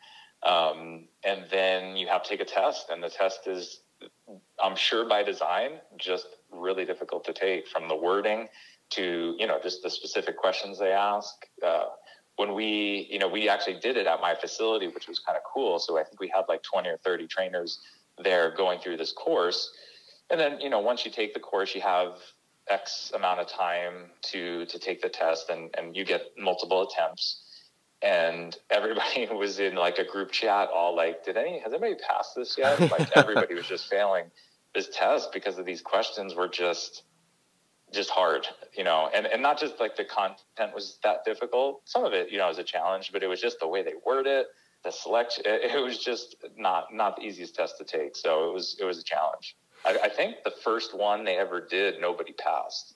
[0.45, 3.81] Um, and then you have to take a test, and the test is,
[4.63, 8.49] I'm sure by design, just really difficult to take from the wording
[8.91, 11.33] to you know just the specific questions they ask.
[11.65, 11.87] Uh,
[12.37, 15.43] when we you know we actually did it at my facility, which was kind of
[15.53, 15.79] cool.
[15.79, 17.79] So I think we had like 20 or 30 trainers
[18.23, 19.71] there going through this course,
[20.31, 22.19] and then you know once you take the course, you have
[22.69, 27.43] X amount of time to to take the test, and and you get multiple attempts.
[28.03, 32.35] And everybody was in like a group chat, all like, "Did any has anybody passed
[32.37, 34.31] this yet?" Like everybody was just failing
[34.75, 37.03] this test because of these questions were just
[37.93, 41.83] just hard, you know, and, and not just like the content was that difficult.
[41.85, 43.95] Some of it, you know, was a challenge, but it was just the way they
[44.07, 44.47] word it,
[44.85, 45.45] the selection.
[45.47, 48.17] It, it was just not not the easiest test to take.
[48.17, 49.57] So it was it was a challenge.
[49.85, 52.95] I, I think the first one they ever did, nobody passed.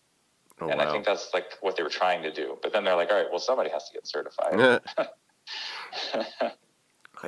[0.61, 0.89] Oh, and wow.
[0.89, 2.57] I think that's like what they were trying to do.
[2.63, 4.81] But then they're like, all right, well, somebody has to get certified.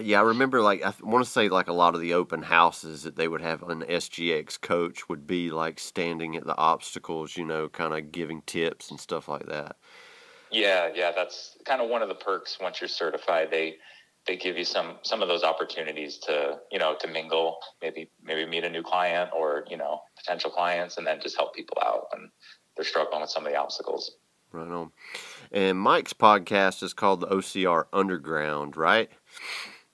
[0.01, 3.03] Yeah, I remember like I want to say like a lot of the open houses
[3.03, 7.45] that they would have an SGX coach would be like standing at the obstacles, you
[7.45, 9.77] know, kind of giving tips and stuff like that.
[10.51, 13.49] Yeah, yeah, that's kind of one of the perks once you're certified.
[13.51, 13.77] They
[14.27, 18.47] they give you some some of those opportunities to you know to mingle, maybe maybe
[18.47, 22.07] meet a new client or you know potential clients, and then just help people out
[22.13, 22.31] when
[22.77, 24.13] they're struggling with some of the obstacles.
[24.53, 24.93] Right on.
[25.53, 29.11] And Mike's podcast is called the OCR Underground, right?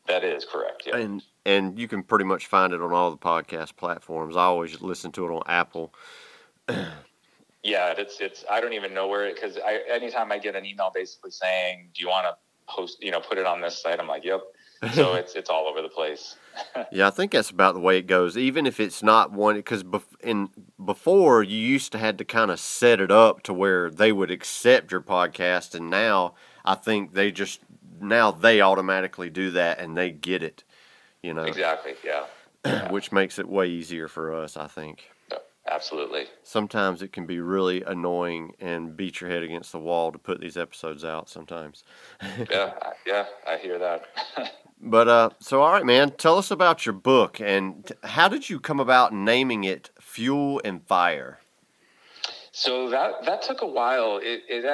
[0.07, 0.85] That is correct.
[0.87, 0.97] Yeah.
[0.97, 4.37] And and you can pretty much find it on all the podcast platforms.
[4.37, 5.95] I always listen to it on Apple.
[7.65, 8.45] Yeah, it's it's.
[8.51, 11.89] I don't even know where it because I anytime I get an email basically saying,
[11.95, 12.37] "Do you want to
[12.67, 12.99] host?
[13.03, 14.43] You know, put it on this site," I'm like, "Yep."
[14.93, 16.37] So it's it's all over the place.
[16.93, 18.37] Yeah, I think that's about the way it goes.
[18.37, 20.51] Even if it's not one, because bef- in
[20.85, 24.31] before you used to had to kind of set it up to where they would
[24.31, 27.61] accept your podcast, and now I think they just
[28.09, 30.65] now they automatically do that and they get it.
[31.23, 31.95] You know, exactly.
[32.05, 32.89] Yeah.
[32.91, 34.57] which makes it way easier for us.
[34.57, 35.11] I think.
[35.67, 36.27] Absolutely.
[36.43, 40.39] Sometimes it can be really annoying and beat your head against the wall to put
[40.39, 41.29] these episodes out.
[41.29, 41.85] Sometimes.
[42.51, 42.73] Yeah.
[43.07, 43.27] Yeah.
[43.47, 44.05] I hear that.
[44.87, 46.11] But uh, so all right, man.
[46.11, 50.61] Tell us about your book and t- how did you come about naming it "Fuel
[50.63, 51.39] and Fire"?
[52.53, 54.19] So that that took a while.
[54.23, 54.65] It it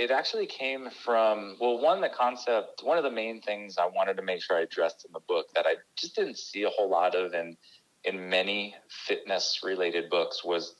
[0.00, 2.82] it actually came from well, one the concept.
[2.82, 5.48] One of the main things I wanted to make sure I addressed in the book
[5.54, 7.56] that I just didn't see a whole lot of in
[8.04, 10.76] in many fitness related books was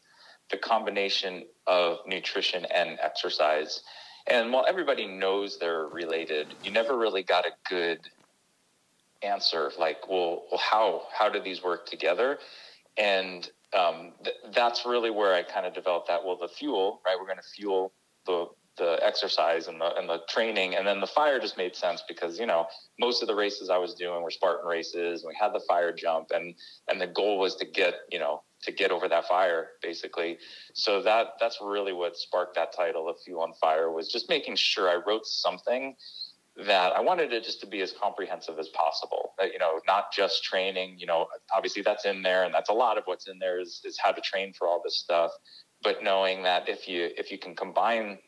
[0.51, 3.83] the combination of nutrition and exercise.
[4.27, 8.01] And while everybody knows they're related, you never really got a good
[9.23, 12.39] answer like well, well how how do these work together
[12.97, 16.25] and um, th- that's really where I kind of developed that.
[16.25, 17.17] Well, the fuel, right?
[17.19, 17.93] We're going to fuel
[18.27, 18.47] the
[18.81, 22.41] the exercise and the and the training, and then the fire just made sense because
[22.41, 22.67] you know
[22.99, 25.93] most of the races I was doing were Spartan races, and we had the fire
[25.93, 26.55] jump, and
[26.89, 30.39] and the goal was to get you know to get over that fire basically.
[30.75, 34.57] So that that's really what sparked that title of Fuel on Fire was just making
[34.57, 35.95] sure I wrote something
[36.67, 39.35] that I wanted it just to be as comprehensive as possible.
[39.39, 40.97] That you know, not just training.
[40.99, 43.81] You know, obviously that's in there, and that's a lot of what's in there is
[43.85, 45.31] is how to train for all this stuff.
[45.83, 48.19] But knowing that if you if you can combine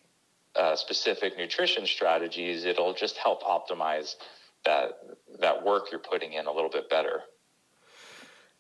[0.58, 4.16] uh, specific nutrition strategies, it'll just help optimize
[4.64, 4.98] that
[5.40, 7.22] that work you're putting in a little bit better.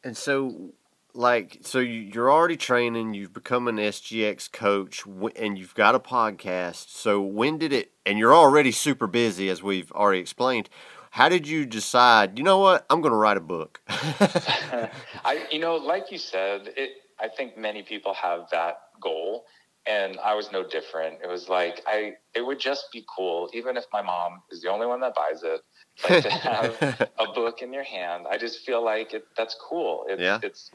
[0.04, 0.72] And so,
[1.14, 3.14] like, so you- you're already training.
[3.14, 5.04] You've become an SGX coach,
[5.36, 6.88] and you've got a podcast.
[6.88, 7.92] So when did it?
[8.04, 10.68] And you're already super busy, as we've already explained.
[11.12, 12.38] How did you decide?
[12.38, 12.86] You know what?
[12.88, 13.80] I'm going to write a book.
[13.88, 16.90] I, you know, like you said, it.
[17.20, 19.44] I think many people have that goal,
[19.86, 21.18] and I was no different.
[21.22, 22.14] It was like I.
[22.34, 25.42] It would just be cool, even if my mom is the only one that buys
[25.42, 25.60] it.
[26.08, 28.26] Like to have a book in your hand.
[28.30, 29.24] I just feel like it.
[29.36, 30.06] That's cool.
[30.08, 30.38] It's, Yeah.
[30.42, 30.70] It's,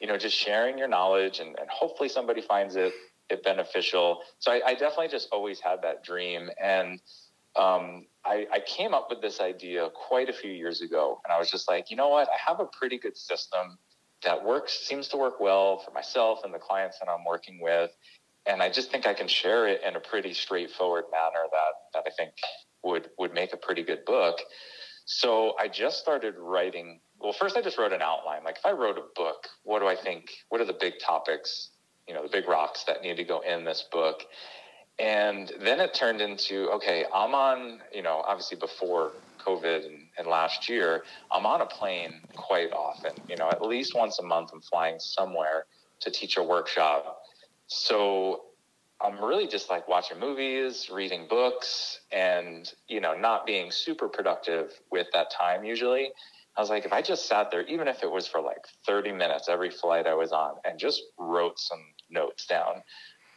[0.00, 2.92] you know, just sharing your knowledge, and, and hopefully somebody finds it
[3.30, 4.20] it beneficial.
[4.40, 7.00] So I, I definitely just always had that dream, and
[7.56, 11.38] um, I, I came up with this idea quite a few years ago, and I
[11.38, 12.28] was just like, you know what?
[12.28, 13.78] I have a pretty good system
[14.22, 17.90] that works, seems to work well for myself and the clients that I'm working with,
[18.50, 22.02] and I just think I can share it in a pretty straightforward manner that that
[22.06, 22.32] I think
[22.82, 24.38] would would make a pretty good book.
[25.04, 27.00] So I just started writing.
[27.18, 28.42] Well, first I just wrote an outline.
[28.44, 30.30] Like if I wrote a book, what do I think?
[30.48, 31.70] What are the big topics?
[32.08, 34.24] You know, the big rocks that need to go in this book.
[34.98, 40.26] And then it turned into okay, I'm on, you know, obviously before COVID and, and
[40.26, 43.12] last year, I'm on a plane quite often.
[43.28, 45.66] You know, at least once a month, I'm flying somewhere
[46.00, 47.19] to teach a workshop.
[47.70, 48.42] So
[49.00, 54.72] I'm really just like watching movies, reading books, and, you know, not being super productive
[54.90, 56.10] with that time usually.
[56.56, 59.12] I was like, if I just sat there, even if it was for like 30
[59.12, 61.78] minutes every flight I was on, and just wrote some
[62.10, 62.82] notes down,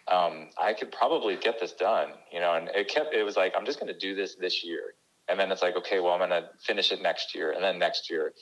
[0.08, 2.56] um, I could probably get this done, you know.
[2.56, 4.96] And it kept, it was like, I'm just going to do this this year.
[5.30, 7.78] And then it's like, okay, well, I'm going to finish it next year, and then
[7.78, 8.34] next year.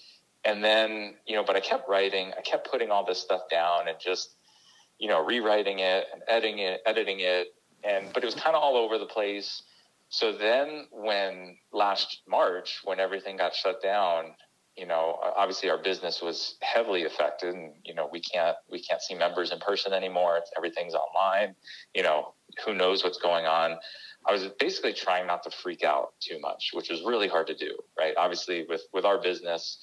[0.46, 3.90] And then, you know, but I kept writing, I kept putting all this stuff down,
[3.90, 4.38] and just,
[5.02, 7.48] you know, rewriting it and editing it, editing it,
[7.84, 9.64] and but it was kind of all over the place.
[10.10, 14.36] So then, when last March, when everything got shut down,
[14.78, 19.02] you know, obviously our business was heavily affected, and you know, we can't we can't
[19.02, 20.40] see members in person anymore.
[20.56, 21.56] Everything's online.
[21.96, 23.78] You know, who knows what's going on?
[24.28, 27.56] I was basically trying not to freak out too much, which was really hard to
[27.56, 28.14] do, right?
[28.18, 29.80] Obviously, with with our business,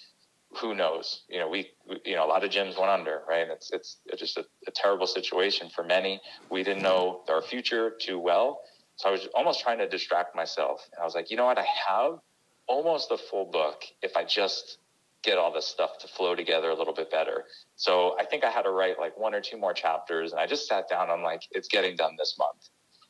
[0.57, 1.23] who knows?
[1.29, 3.47] You know, we, we you know a lot of gyms went under, right?
[3.49, 6.21] It's it's, it's just a, a terrible situation for many.
[6.51, 8.61] We didn't know our future too well,
[8.97, 10.89] so I was almost trying to distract myself.
[10.93, 11.59] And I was like, you know what?
[11.59, 12.19] I have
[12.67, 14.79] almost a full book if I just
[15.23, 17.45] get all this stuff to flow together a little bit better.
[17.77, 20.47] So I think I had to write like one or two more chapters, and I
[20.47, 21.11] just sat down.
[21.11, 22.69] I'm like, it's getting done this month.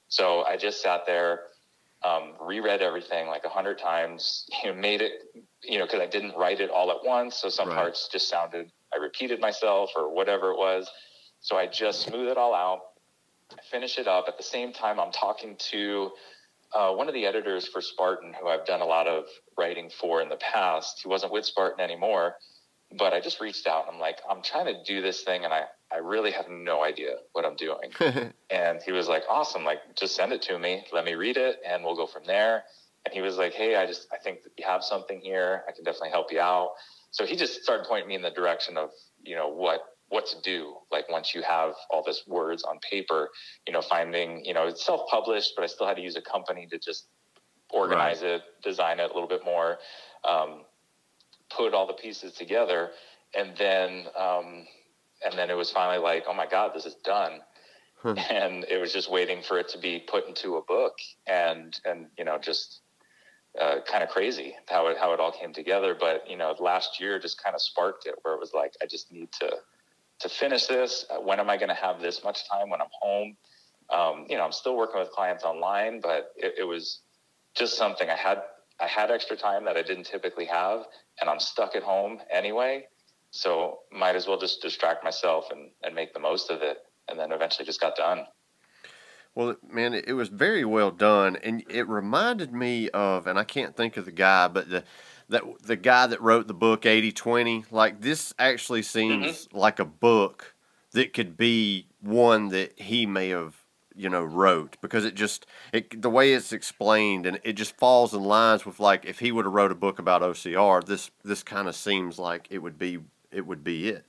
[0.09, 1.40] So I just sat there,
[2.04, 5.12] um, reread everything like a hundred times, you know, made it,
[5.62, 7.37] you know, because I didn't write it all at once.
[7.37, 7.76] So some right.
[7.76, 10.88] parts just sounded, I repeated myself or whatever it was.
[11.40, 12.80] So I just smooth it all out,
[13.70, 14.24] finish it up.
[14.28, 16.11] At the same time, I'm talking to
[16.74, 19.24] uh, one of the editors for Spartan, who I've done a lot of
[19.56, 21.00] writing for in the past.
[21.02, 22.34] He wasn't with Spartan anymore,
[22.96, 25.52] but I just reached out and I'm like, I'm trying to do this thing and
[25.52, 27.90] I, I really have no idea what I'm doing.
[28.51, 29.64] and he was like, awesome.
[29.64, 30.85] Like, just send it to me.
[30.92, 32.64] Let me read it and we'll go from there.
[33.05, 35.62] And he was like, Hey, I just, I think that you have something here.
[35.66, 36.72] I can definitely help you out.
[37.11, 38.90] So he just started pointing me in the direction of,
[39.22, 40.77] you know, what, what to do.
[40.90, 43.31] Like once you have all this words on paper,
[43.66, 46.66] you know, finding, you know, it's self-published, but I still had to use a company
[46.70, 47.07] to just
[47.70, 48.33] organize right.
[48.33, 49.79] it, design it a little bit more,
[50.29, 50.64] um,
[51.51, 52.90] put all the pieces together.
[53.35, 54.66] And then, um,
[55.24, 57.40] and then it was finally like, oh my God, this is done.
[58.04, 60.94] and it was just waiting for it to be put into a book
[61.26, 62.81] and, and, you know, just,
[63.61, 65.96] uh, kind of crazy how it, how it all came together.
[65.98, 68.87] But, you know, last year just kind of sparked it where it was like, I
[68.87, 69.50] just need to,
[70.20, 71.07] to finish this.
[71.11, 73.37] Uh, when am I going to have this much time when I'm home?
[73.90, 77.00] Um, you know, I'm still working with clients online, but it, it was
[77.57, 78.42] just something I had,
[78.81, 80.85] I had extra time that I didn't typically have
[81.20, 82.87] and I'm stuck at home anyway.
[83.30, 86.78] So might as well just distract myself and, and make the most of it.
[87.08, 88.26] And then eventually just got done.
[89.34, 93.76] Well, man, it was very well done, and it reminded me of, and I can't
[93.76, 94.84] think of the guy, but the
[95.28, 99.58] that the guy that wrote the book 80-20, like this actually seems mm-hmm.
[99.58, 100.54] like a book
[100.92, 103.54] that could be one that he may have
[103.94, 108.14] you know wrote because it just it the way it's explained and it just falls
[108.14, 111.42] in lines with like if he would have wrote a book about OCR this this
[111.42, 112.98] kind of seems like it would be
[113.32, 114.04] it would be it.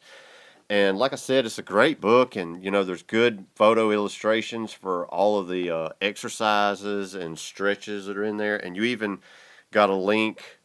[0.70, 4.72] And like I said, it's a great book, and you know, there's good photo illustrations
[4.72, 9.20] for all of the uh, exercises and stretches that are in there, and you even
[9.72, 10.60] got a link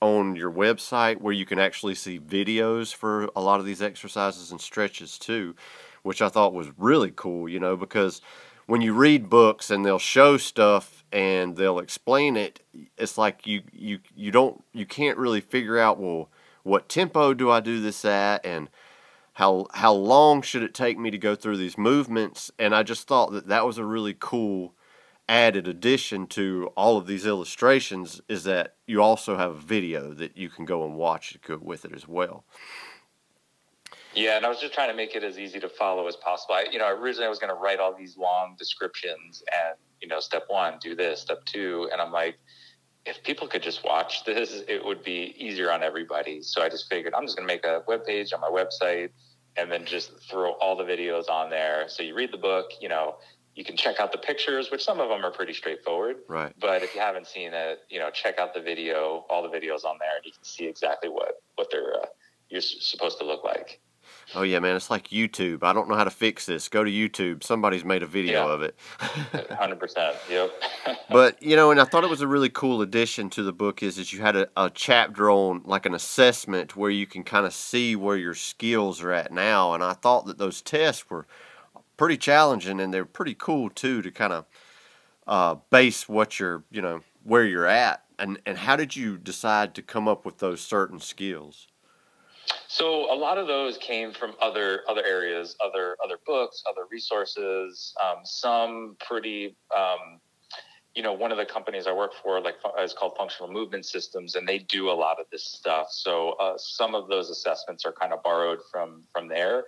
[0.00, 4.50] on your website where you can actually see videos for a lot of these exercises
[4.50, 5.54] and stretches too,
[6.02, 8.20] which I thought was really cool, you know, because
[8.66, 12.60] when you read books and they'll show stuff and they'll explain it,
[12.98, 16.28] it's like you you you don't you can't really figure out well
[16.64, 18.68] what tempo do I do this at and
[19.34, 23.06] how how long should it take me to go through these movements and I just
[23.06, 24.74] thought that that was a really cool
[25.28, 30.36] added addition to all of these illustrations is that you also have a video that
[30.36, 32.44] you can go and watch with it as well.
[34.14, 36.54] Yeah, and I was just trying to make it as easy to follow as possible.
[36.54, 40.06] I, you know, originally I was going to write all these long descriptions and, you
[40.06, 41.88] know, step one, do this, step two.
[41.90, 42.36] And I'm like,
[43.06, 46.42] if people could just watch this, it would be easier on everybody.
[46.42, 49.10] So I just figured I'm just going to make a web page on my website
[49.56, 51.84] and then just throw all the videos on there.
[51.88, 53.16] So you read the book, you know,
[53.54, 56.16] you can check out the pictures, which some of them are pretty straightforward.
[56.28, 56.52] Right.
[56.58, 59.84] But if you haven't seen it, you know, check out the video, all the videos
[59.84, 62.06] on there, and you can see exactly what what they're uh,
[62.48, 63.80] you're supposed to look like.
[64.34, 65.62] Oh yeah, man, it's like YouTube.
[65.62, 66.68] I don't know how to fix this.
[66.68, 67.44] Go to YouTube.
[67.44, 68.52] Somebody's made a video yeah.
[68.52, 68.76] of it.
[69.52, 70.16] Hundred percent.
[70.28, 70.50] Yep.
[71.10, 73.82] but you know, and I thought it was a really cool addition to the book
[73.82, 77.46] is that you had a, a chapter on like an assessment where you can kind
[77.46, 79.74] of see where your skills are at now.
[79.74, 81.26] And I thought that those tests were
[81.96, 84.46] pretty challenging and they're pretty cool too to kind of
[85.26, 88.02] uh, base what you're, you know, where you're at.
[88.18, 91.66] And and how did you decide to come up with those certain skills?
[92.68, 97.94] So a lot of those came from other other areas, other other books, other resources.
[98.02, 100.20] Um, some pretty, um,
[100.94, 104.34] you know, one of the companies I work for, like, is called Functional Movement Systems,
[104.34, 105.88] and they do a lot of this stuff.
[105.90, 109.64] So uh, some of those assessments are kind of borrowed from from there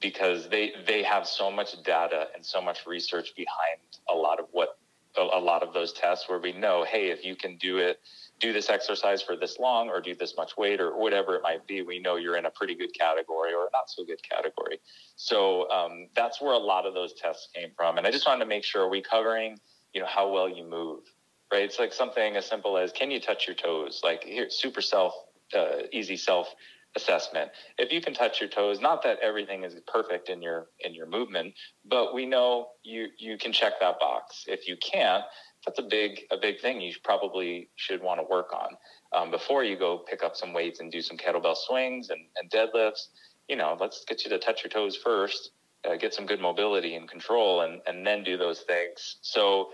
[0.00, 3.78] because they they have so much data and so much research behind
[4.10, 4.78] a lot of what
[5.16, 8.00] a, a lot of those tests where we know, hey, if you can do it,
[8.42, 11.64] do this exercise for this long or do this much weight or whatever it might
[11.68, 14.80] be, we know you're in a pretty good category or a not so good category.
[15.14, 17.98] So um, that's where a lot of those tests came from.
[17.98, 19.60] And I just wanted to make sure are we covering,
[19.94, 21.04] you know, how well you move,
[21.52, 21.62] right?
[21.62, 24.00] It's like something as simple as can you touch your toes?
[24.02, 25.14] Like here, super self,
[25.56, 26.48] uh, easy self
[26.96, 27.50] assessment.
[27.78, 31.06] If you can touch your toes, not that everything is perfect in your in your
[31.06, 34.44] movement, but we know you you can check that box.
[34.46, 35.24] If you can't,
[35.64, 38.76] that's a big a big thing you probably should want to work on
[39.12, 42.50] um, before you go pick up some weights and do some kettlebell swings and, and
[42.50, 43.08] deadlifts.
[43.48, 45.50] You know, let's get you to touch your toes first,
[45.84, 49.16] uh, get some good mobility and control, and and then do those things.
[49.22, 49.70] So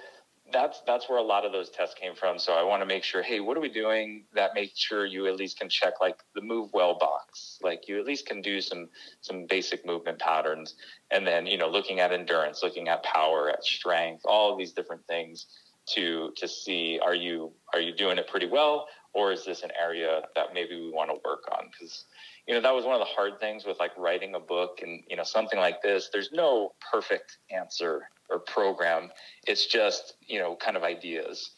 [0.53, 2.39] that's that's where a lot of those tests came from.
[2.39, 5.27] So I want to make sure, hey, what are we doing that makes sure you
[5.27, 8.61] at least can check like the move well box, like you at least can do
[8.61, 8.89] some
[9.21, 10.75] some basic movement patterns,
[11.11, 14.73] and then you know looking at endurance, looking at power, at strength, all of these
[14.73, 15.47] different things
[15.95, 18.87] to to see are you are you doing it pretty well?
[19.15, 21.71] Or is this an area that maybe we want to work on?
[21.71, 22.05] Because
[22.47, 25.03] you know that was one of the hard things with like writing a book and
[25.09, 26.11] you know something like this.
[26.13, 29.11] There's no perfect answer or program.
[29.47, 31.51] It's just you know kind of ideas.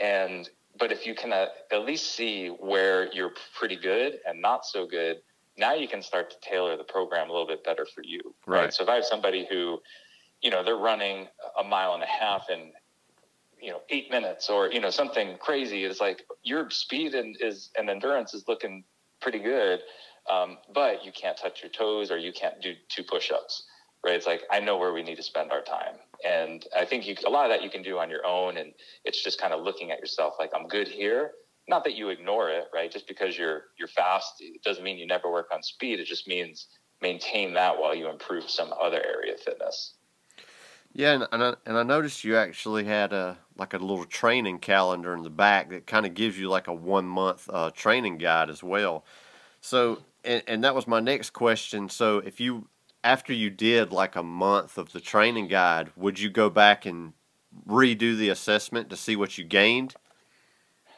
[0.00, 4.64] And but if you can uh, at least see where you're pretty good and not
[4.64, 5.16] so good
[5.58, 8.62] now you can start to tailor the program a little bit better for you Right.
[8.62, 8.74] right.
[8.74, 9.80] So if i have somebody who
[10.42, 11.28] you know they're running
[11.58, 12.72] a mile and a half in
[13.62, 17.70] you know eight minutes or you know something crazy it's like your speed and is
[17.76, 18.84] and endurance is looking
[19.20, 19.80] pretty good
[20.30, 23.64] um, but you can't touch your toes or you can't do two push-ups
[24.04, 24.14] right?
[24.14, 25.96] It's like i know where we need to spend our time.
[26.26, 28.72] And i think you a lot of that you can do on your own and
[29.04, 31.32] it's just kind of looking at yourself like i'm good here.
[31.68, 32.90] Not that you ignore it right?
[32.90, 36.00] Just because you're you're fast it doesn't mean you never work on speed.
[36.00, 36.66] It just means
[37.02, 39.94] maintain that while you improve some other area of fitness.
[40.92, 44.58] Yeah, and and I, and I noticed you actually had a like a little training
[44.58, 48.16] calendar in the back that kind of gives you like a one month uh, training
[48.16, 49.04] guide as well.
[49.60, 51.90] So, and, and that was my next question.
[51.90, 52.68] So, if you
[53.04, 57.12] after you did like a month of the training guide, would you go back and
[57.68, 59.94] redo the assessment to see what you gained?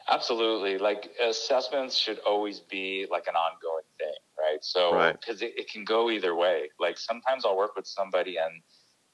[0.09, 0.77] Absolutely.
[0.77, 4.63] Like assessments should always be like an ongoing thing, right?
[4.63, 5.17] So, Right.
[5.19, 6.69] because it, it can go either way.
[6.79, 8.61] Like sometimes I'll work with somebody and,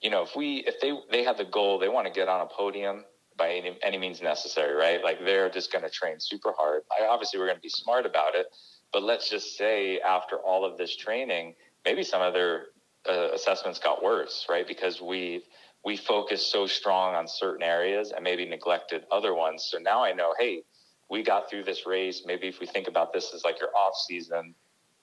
[0.01, 2.41] you know, if we, if they, they have the goal, they want to get on
[2.41, 3.05] a podium
[3.39, 5.03] by any, any means necessary, right?
[5.03, 6.83] Like they're just going to train super hard.
[6.91, 8.47] I, obviously, we're going to be smart about it,
[8.93, 12.67] but let's just say after all of this training, maybe some of their
[13.09, 14.67] uh, assessments got worse, right?
[14.67, 15.43] Because we,
[15.83, 19.67] we focused so strong on certain areas and maybe neglected other ones.
[19.71, 20.63] So now I know, hey,
[21.09, 22.23] we got through this race.
[22.25, 24.53] Maybe if we think about this as like your off season,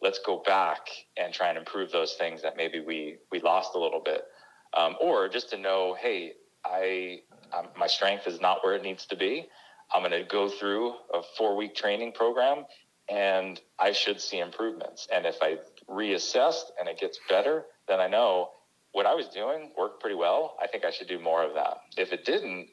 [0.03, 3.78] let's go back and try and improve those things that maybe we we lost a
[3.78, 4.22] little bit,
[4.76, 6.32] um, or just to know, hey,
[6.66, 7.20] I
[7.56, 9.48] um, my strength is not where it needs to be.
[9.94, 12.64] I'm going to go through a four week training program,
[13.08, 15.06] and I should see improvements.
[15.14, 15.58] And if I
[15.88, 18.50] reassessed and it gets better, then I know
[18.92, 20.56] what I was doing worked pretty well.
[20.60, 21.78] I think I should do more of that.
[21.96, 22.68] If it didn't,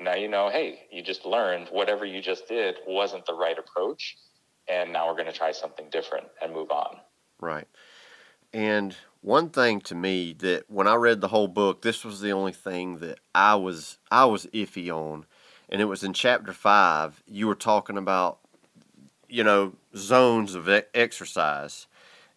[0.00, 4.16] now you know, hey, you just learned whatever you just did wasn't the right approach.
[4.68, 6.96] And now we're going to try something different and move on.
[7.40, 7.66] Right.
[8.54, 12.30] And one thing to me that when I read the whole book, this was the
[12.30, 15.26] only thing that I was I was iffy on,
[15.68, 17.20] and it was in chapter five.
[17.26, 18.38] You were talking about,
[19.28, 21.88] you know, zones of exercise,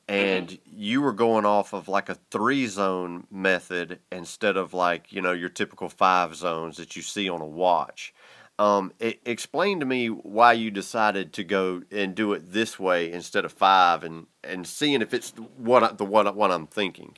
[0.07, 5.21] and you were going off of like a three zone method instead of like you
[5.21, 8.11] know your typical five zones that you see on a watch.
[8.59, 13.11] Um, e- explain to me why you decided to go and do it this way
[13.11, 17.15] instead of five, and, and seeing if it's what the what I'm thinking.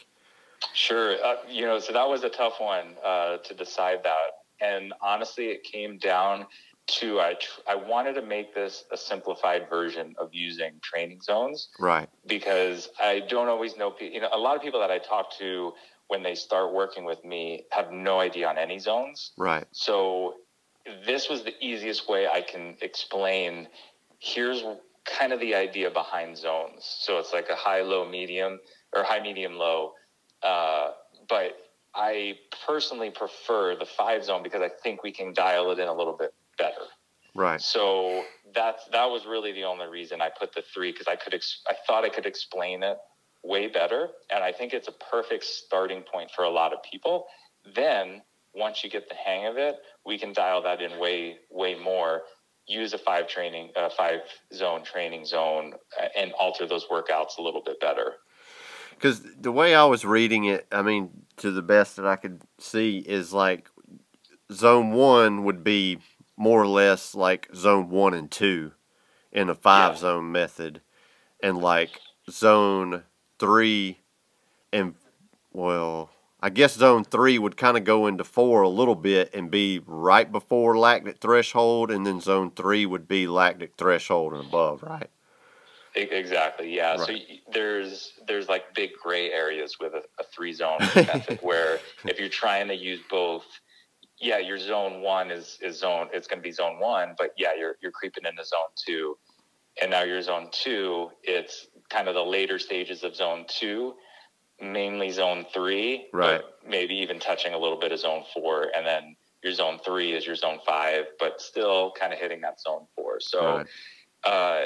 [0.73, 1.13] Sure.
[1.23, 4.31] Uh, you know, so that was a tough one uh, to decide that.
[4.61, 6.45] And honestly, it came down
[6.87, 11.69] to I, tr- I wanted to make this a simplified version of using training zones.
[11.79, 12.09] Right.
[12.27, 13.91] because I don't always know.
[13.91, 15.71] pe- You know, a lot of people that I talk to
[16.07, 19.31] when they start working with me have no idea on any zones.
[19.37, 19.65] Right.
[19.71, 20.33] So
[21.05, 23.67] this was the easiest way I can explain.
[24.19, 24.63] Here's
[25.05, 26.83] kind of the idea behind zones.
[26.99, 28.59] So it's like a high, low, medium,
[28.93, 29.93] or high, medium, low.
[30.43, 30.91] Uh,
[31.27, 31.57] but
[31.95, 32.37] I
[32.67, 36.15] personally prefer the five zone because I think we can dial it in a little
[36.17, 36.85] bit better.
[37.35, 37.61] Right.
[37.61, 38.23] So
[38.53, 41.61] that's that was really the only reason I put the three because I could ex-
[41.67, 42.97] I thought I could explain it
[43.43, 47.27] way better, and I think it's a perfect starting point for a lot of people.
[47.75, 48.21] Then
[48.53, 49.75] once you get the hang of it,
[50.05, 52.23] we can dial that in way way more.
[52.67, 54.19] Use a five training, uh, five
[54.53, 58.13] zone training zone, uh, and alter those workouts a little bit better.
[58.91, 62.41] Because the way I was reading it, I mean, to the best that I could
[62.59, 63.69] see, is like
[64.51, 65.99] zone one would be
[66.37, 68.73] more or less like zone one and two
[69.31, 69.99] in a five Yeah.
[69.99, 70.81] zone method,
[71.41, 73.03] and like zone
[73.39, 73.99] three
[74.71, 74.95] and
[75.53, 76.11] well,
[76.41, 79.81] I guess zone three would kind of go into four a little bit and be
[79.85, 85.09] right before lactic threshold, and then zone three would be lactic threshold and above, right?
[85.95, 86.73] Exactly.
[86.75, 86.95] Yeah.
[86.97, 87.25] So Right.
[87.29, 92.19] y- there's there's like big gray areas with a, a three zone method where if
[92.19, 93.45] you're trying to use both,
[94.19, 97.49] yeah, your zone one is is zone it's going to be zone one, but yeah,
[97.57, 99.17] you're you're creeping into zone two,
[99.81, 103.95] and now your zone two, it's kind of the later stages of zone two,
[104.61, 106.41] mainly zone three, Right.
[106.67, 110.25] Maybe even touching a little bit of zone four, and then your zone three is
[110.25, 113.19] your zone five, but still kind of hitting that zone four.
[113.19, 113.57] So.
[113.57, 113.67] Right.
[114.23, 114.63] Uh,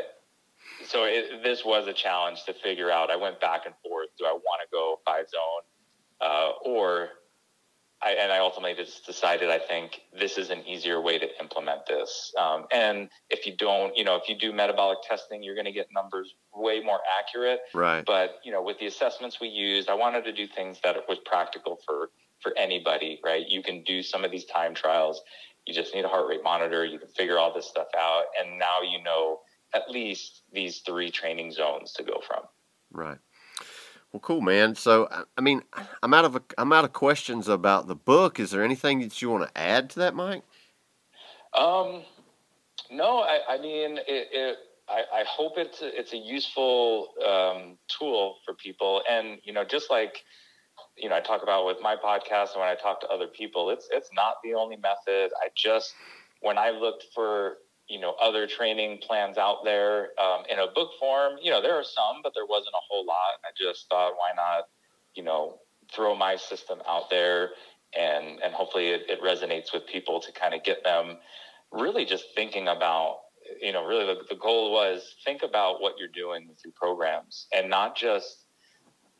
[0.85, 3.11] so it, this was a challenge to figure out.
[3.11, 4.09] I went back and forth.
[4.17, 5.61] Do I want to go five zone,
[6.19, 7.09] uh, or
[8.03, 11.85] I, and I ultimately just decided I think this is an easier way to implement
[11.87, 12.33] this.
[12.39, 15.71] Um, and if you don't, you know, if you do metabolic testing, you're going to
[15.71, 17.61] get numbers way more accurate.
[17.73, 18.03] Right.
[18.05, 21.19] But you know, with the assessments we used, I wanted to do things that was
[21.25, 22.09] practical for
[22.41, 23.19] for anybody.
[23.23, 23.47] Right?
[23.47, 25.21] You can do some of these time trials.
[25.65, 26.83] You just need a heart rate monitor.
[26.83, 29.39] You can figure all this stuff out, and now you know
[29.73, 32.43] at least these three training zones to go from.
[32.91, 33.17] Right.
[34.13, 34.75] Well, cool, man.
[34.75, 35.07] So,
[35.37, 35.63] I- mean,
[36.03, 38.39] I'm out of I'm out of questions about the book.
[38.39, 40.43] Is there anything that you want to add to that, Mike?
[41.57, 42.03] Um,
[42.91, 44.57] no, I, I mean, it, it,
[44.87, 49.01] I, I hope it's a, it's a useful um, tool for people.
[49.09, 50.23] And, you know, just like,
[50.97, 53.69] you know, I talk about with my podcast and when I talk to other people,
[53.69, 55.31] it's, it's not the only method.
[55.43, 55.93] I just,
[56.41, 57.57] when I looked for,
[57.87, 61.75] you know, other training plans out there um, in a book form, you know, there
[61.75, 63.39] are some, but there wasn't a whole lot.
[63.43, 64.69] I just thought, why not,
[65.15, 65.59] you know,
[65.93, 67.51] throw my system out there
[67.97, 71.17] and, and hopefully it, it resonates with people to kind of get them
[71.71, 73.17] really just thinking about
[73.61, 77.47] you know really the, the goal was think about what you're doing with your programs
[77.55, 78.45] and not just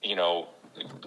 [0.02, 0.48] you know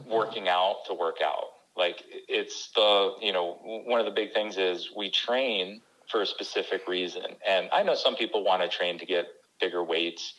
[0.07, 1.47] working out to work out
[1.77, 5.81] like it's the you know one of the big things is we train
[6.11, 7.25] for a specific reason.
[7.49, 9.27] And i know some people want to train to get
[9.61, 10.35] bigger weights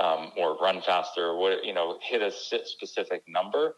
[0.00, 3.74] um, or run faster or what you know hit a specific number.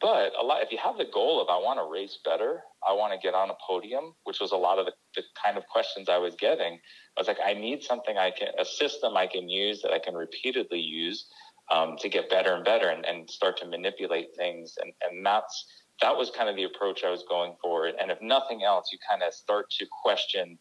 [0.00, 2.92] But a lot if you have the goal of i want to race better i
[2.94, 5.64] want to get on a podium which was a lot of the, the kind of
[5.66, 6.80] questions i was getting
[7.18, 9.98] i was like i need something i can a system i can use that i
[9.98, 11.26] can repeatedly use
[11.72, 14.74] um, to get better and better and, and start to manipulate things.
[14.80, 15.66] And, and that's
[16.02, 17.86] that was kind of the approach i was going for.
[17.86, 20.58] And if nothing else you kind of start to question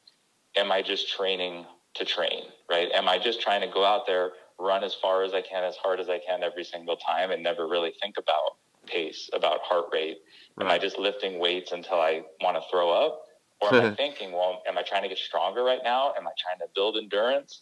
[0.55, 4.31] am i just training to train right am i just trying to go out there
[4.59, 7.41] run as far as i can as hard as i can every single time and
[7.41, 10.19] never really think about pace, about heart rate?
[10.59, 13.23] Am I just lifting weights until I want to throw up?
[13.61, 16.13] Or am I thinking, well, am I trying to get stronger right now?
[16.17, 17.61] Am I trying to build endurance?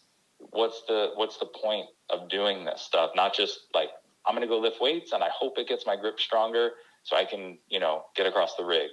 [0.50, 3.12] What's the what's the point of doing this stuff?
[3.14, 3.90] Not just like
[4.26, 6.70] I'm going to go lift weights and I hope it gets my grip stronger
[7.04, 8.90] so I can, you know, get across the rig.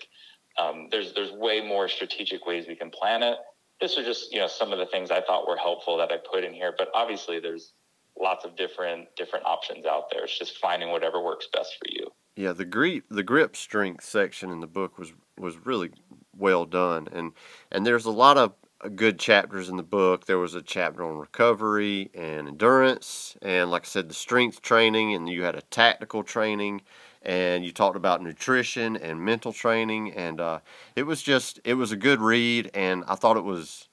[0.59, 3.37] Um, there's there's way more strategic ways we can plan it.
[3.81, 6.17] This are just you know some of the things I thought were helpful that I
[6.17, 7.73] put in here, but obviously there's
[8.19, 10.23] lots of different different options out there.
[10.23, 12.11] It's just finding whatever works best for you.
[12.35, 15.91] Yeah, the grip the grip strength section in the book was was really
[16.37, 17.33] well done, and
[17.71, 20.25] and there's a lot of uh, good chapters in the book.
[20.25, 25.13] There was a chapter on recovery and endurance, and like I said, the strength training,
[25.15, 26.81] and you had a tactical training,
[27.21, 30.59] and you talked about nutrition and mental training, and uh,
[30.95, 33.87] it was just it was a good read, and I thought it was.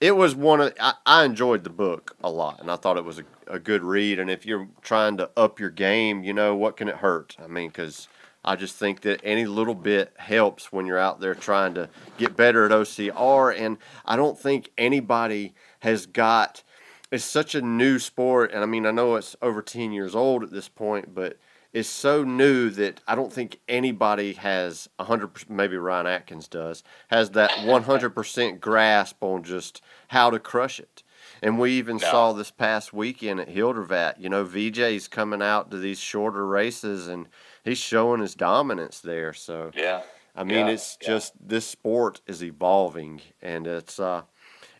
[0.00, 3.04] It was one of I, I enjoyed the book a lot, and I thought it
[3.04, 4.18] was a, a good read.
[4.18, 7.36] And if you're trying to up your game, you know what can it hurt?
[7.42, 8.08] I mean, because
[8.44, 11.88] I just think that any little bit helps when you're out there trying to
[12.18, 13.58] get better at OCR.
[13.58, 16.62] And I don't think anybody has got.
[17.10, 20.42] It's such a new sport, and I mean, I know it's over ten years old
[20.42, 21.38] at this point, but
[21.74, 25.30] it's so new that I don't think anybody has hundred.
[25.50, 30.78] Maybe Ryan Atkins does has that one hundred percent grasp on just how to crush
[30.80, 31.02] it.
[31.42, 32.10] And we even No.
[32.10, 34.20] saw this past weekend at Hildervat.
[34.20, 37.28] You know, VJ's coming out to these shorter races, and
[37.64, 39.32] he's showing his dominance there.
[39.32, 40.02] So Yeah.
[40.36, 41.08] I mean, Yeah, it's yeah.
[41.08, 44.22] just this sport is evolving, and it's uh,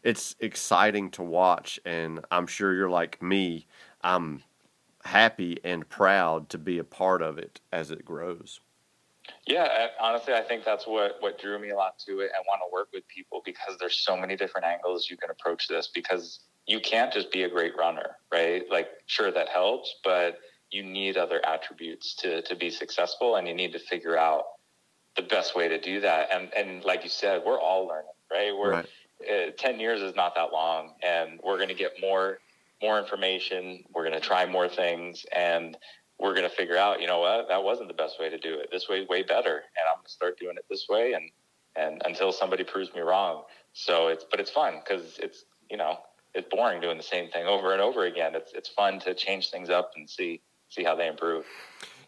[0.05, 1.81] it's exciting to watch.
[1.85, 3.67] And I'm sure you're like me.
[4.03, 4.45] I'm
[5.05, 8.61] happy and proud to be a part of it as it grows.
[9.47, 12.61] Yeah, honestly, I think that's what what drew me a lot to it I want
[12.61, 16.41] to work with people because there's so many different angles you can approach this because
[16.67, 18.65] you can't just be a great runner, right?
[18.71, 20.39] Like, sure, that helps, but
[20.71, 24.45] you need other attributes to to be successful, and you need to figure out
[25.17, 26.31] the best way to do that.
[26.33, 28.53] And and like you said, we're all learning, right?
[28.57, 28.87] We're Right.
[29.31, 32.39] uh, ten years is not that long, and we're going to get more
[32.85, 33.83] more information.
[33.95, 35.77] We're going to try more things, and
[36.21, 38.59] we're going to figure out, you know what, that wasn't the best way to do
[38.61, 38.69] it.
[38.71, 41.31] This way, way better, and I'm going to start doing it this way, and
[41.77, 43.43] and until somebody proves me wrong.
[43.73, 45.99] So it's but it's fun because it's you know
[46.35, 48.35] it's boring doing the same thing over and over again.
[48.35, 51.45] It's it's fun to change things up and see see how they improve.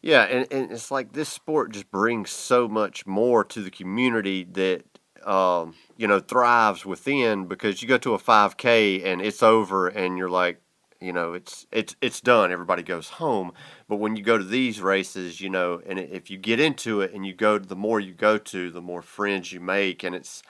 [0.03, 4.45] Yeah, and, and it's like this sport just brings so much more to the community
[4.53, 4.85] that
[5.27, 10.17] um, you know thrives within because you go to a 5K and it's over and
[10.17, 10.61] you're like,
[11.01, 12.53] you know, it's it's it's done.
[12.53, 13.53] Everybody goes home.
[13.89, 17.13] But when you go to these races, you know, and if you get into it
[17.13, 20.43] and you go, the more you go to, the more friends you make, and it's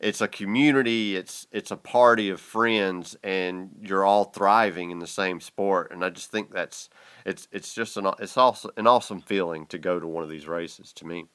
[0.00, 1.16] it's a community.
[1.16, 5.90] It's it's a party of friends, and you're all thriving in the same sport.
[5.90, 6.90] And I just think that's
[7.24, 10.46] it's it's just an it's also an awesome feeling to go to one of these
[10.46, 11.26] races to me.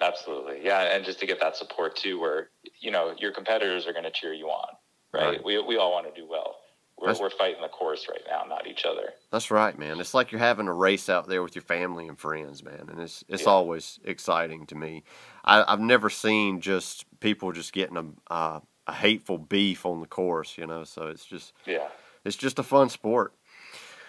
[0.00, 2.50] Absolutely, yeah, and just to get that support too, where
[2.80, 4.74] you know your competitors are going to cheer you on,
[5.12, 5.32] right?
[5.32, 5.44] Right.
[5.44, 6.56] We we all want to do well.
[7.00, 9.12] We're we're fighting the course right now, not each other.
[9.30, 10.00] That's right, man.
[10.00, 13.00] It's like you're having a race out there with your family and friends, man, and
[13.00, 13.50] it's it's Yeah.
[13.50, 15.04] always exciting to me.
[15.44, 20.06] I, I've never seen just people just getting a uh, a hateful beef on the
[20.06, 20.84] course, you know.
[20.84, 21.88] So it's just Yeah,
[22.24, 23.32] it's just a fun sport.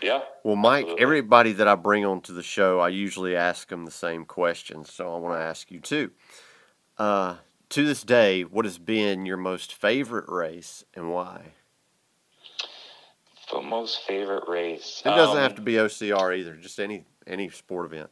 [0.02, 1.04] yeah, Well, Mike, Absolutely.
[1.04, 4.92] everybody that I bring onto the show, I usually ask them the same questions.
[4.94, 6.12] So I want to ask you too.
[6.98, 7.36] Uh,
[7.70, 11.54] to this day, what has been your most favorite race and why?
[13.52, 15.02] The most favorite race.
[15.06, 18.10] It doesn't Um, have to be OCR either, just any any sport event.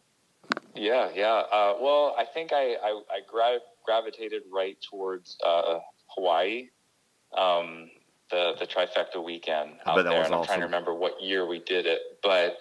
[0.75, 1.43] Yeah, yeah.
[1.51, 5.79] Uh, well, I think I I, I gra- gravitated right towards uh,
[6.15, 6.69] Hawaii,
[7.35, 7.89] um,
[8.31, 11.85] the the trifecta weekend out there, and I'm trying to remember what year we did
[11.85, 12.57] it, but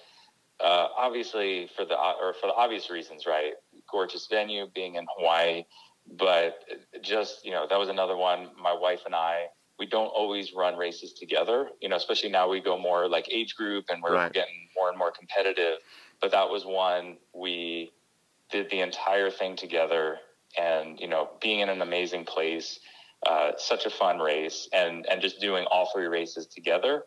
[0.60, 3.52] uh, obviously for the or for the obvious reasons, right?
[3.90, 5.64] Gorgeous venue, being in Hawaii,
[6.18, 6.64] but
[7.02, 8.50] just you know that was another one.
[8.60, 9.46] My wife and I.
[9.78, 13.54] We don't always run races together, you know, especially now we go more like age
[13.54, 14.32] group and we're Right.
[14.32, 15.78] getting more and more competitive.
[16.20, 17.92] But that was one we
[18.50, 20.18] did the entire thing together
[20.58, 22.78] and you know being in an amazing place
[23.26, 27.04] uh, such a fun race and and just doing all three races together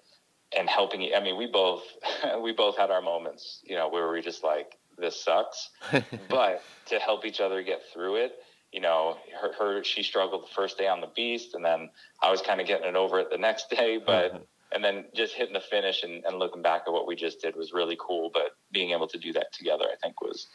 [0.57, 1.83] and helping i mean we both
[2.41, 5.69] we both had our moments you know where we were just like this sucks
[6.29, 8.33] but to help each other get through it
[8.71, 11.89] you know her, her she struggled the first day on the beast and then
[12.21, 14.39] i was kind of getting it over it the next day but uh-huh.
[14.73, 17.55] and then just hitting the finish and, and looking back at what we just did
[17.55, 20.47] was really cool but being able to do that together i think was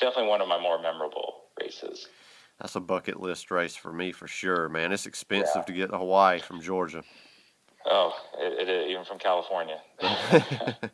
[0.00, 2.08] definitely one of my more memorable races
[2.60, 4.92] That's a bucket list race for me for sure, man.
[4.92, 5.62] It's expensive Yeah.
[5.62, 7.02] to get to Hawaii from Georgia.
[7.86, 9.78] oh it, it even from california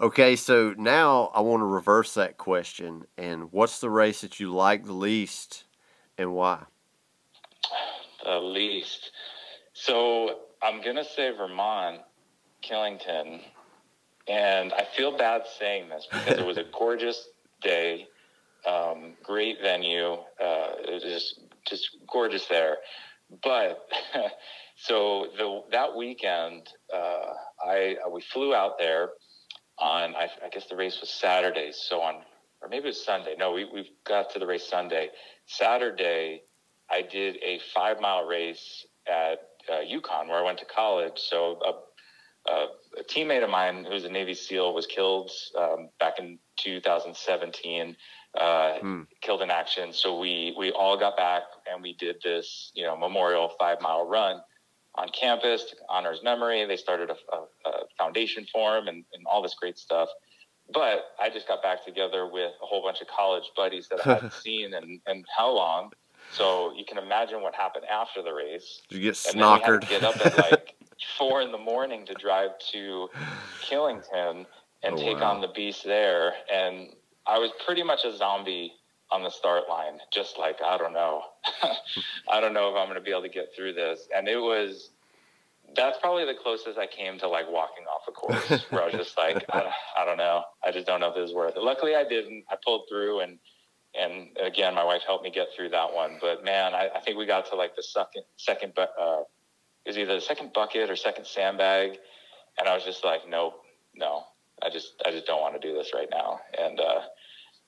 [0.00, 3.04] okay, so now I want to reverse that question.
[3.16, 5.64] And what's the race that you like the least
[6.18, 6.64] and why?
[8.24, 9.12] the least.
[9.72, 12.00] So i'm gonna say vermont
[12.62, 13.40] killington
[14.26, 17.28] and i feel bad saying this because it was a gorgeous
[17.62, 18.08] day
[18.66, 22.78] um, great venue uh, it was just just gorgeous there.
[23.42, 23.86] But
[24.76, 27.32] so the that weekend uh,
[27.64, 29.10] I we flew out there
[29.78, 32.16] on I, I guess the race was Saturday so on
[32.60, 33.34] or maybe it was Sunday.
[33.38, 35.10] No we we got to the race Sunday
[35.48, 36.42] Saturday
[36.90, 39.40] I did a five mile race at
[39.70, 42.66] uh, UConn where I went to college so a, a,
[43.00, 47.96] a teammate of mine who's a Navy SEAL was killed um, back in 2017
[48.34, 49.02] uh, Hmm.
[49.20, 49.92] killed in action.
[49.92, 54.06] So we we all got back and we did this, you know, memorial five mile
[54.06, 54.40] run
[54.94, 56.64] on campus to honor his memory.
[56.66, 60.08] They started a, a, a foundation for him and, and all this great stuff.
[60.72, 64.14] But I just got back together with a whole bunch of college buddies that I
[64.14, 65.90] hadn't seen in, in how long.
[66.30, 68.82] So you can imagine what happened after the race.
[68.90, 69.80] Did you get And then we had snockered?
[69.80, 70.74] to get up at like
[71.18, 73.08] four in the morning to drive to
[73.62, 74.44] Killington
[74.82, 75.32] and Oh, take wow.
[75.34, 76.34] on the beast there.
[76.52, 76.90] And
[77.26, 78.72] I was pretty much a zombie
[79.10, 81.22] on the start line, just like, I don't know.
[82.30, 84.06] I don't know if I'm going to be able to get through this.
[84.14, 84.90] And it was,
[85.74, 88.94] that's probably the closest I came to like walking off a course where I was
[88.94, 90.42] just like, I, I don't know.
[90.64, 91.62] I just don't know if this is worth it.
[91.62, 92.44] Luckily I didn't.
[92.50, 93.38] I pulled through and,
[93.98, 96.18] and again, my wife helped me get through that one.
[96.20, 99.22] But man, I, I think we got to like the second, second, uh,
[99.84, 101.98] it was either the second bucket or second sandbag.
[102.58, 103.54] And I was just like, nope,
[103.94, 104.24] no,
[104.62, 106.40] I just, I just don't want to do this right now.
[106.58, 107.00] And, uh,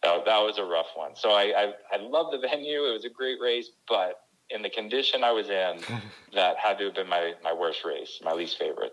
[0.03, 1.15] that, that was a rough one.
[1.15, 2.85] So I, I, I love the venue.
[2.85, 4.21] It was a great race, but
[4.51, 5.81] in the condition I was in,
[6.35, 8.93] that had to have been my, my worst race, my least favorite.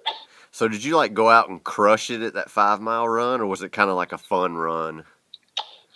[0.51, 3.45] So did you like go out and crush it at that five mile run, or
[3.45, 5.03] was it kind of like a fun run?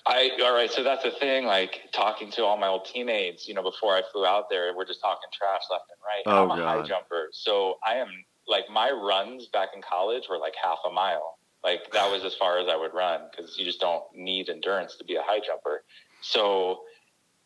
[0.06, 1.46] I all right, so that's the thing.
[1.46, 4.86] Like talking to all my old teammates, you know, before I flew out there, we're
[4.86, 6.24] just talking trash left and right.
[6.26, 8.10] Oh, I'm a high jumper, so I am
[8.48, 11.38] like my runs back in college were like half a mile.
[11.64, 14.96] Like that was as far as I would run because you just don't need endurance
[14.98, 15.84] to be a high jumper.
[16.22, 16.82] So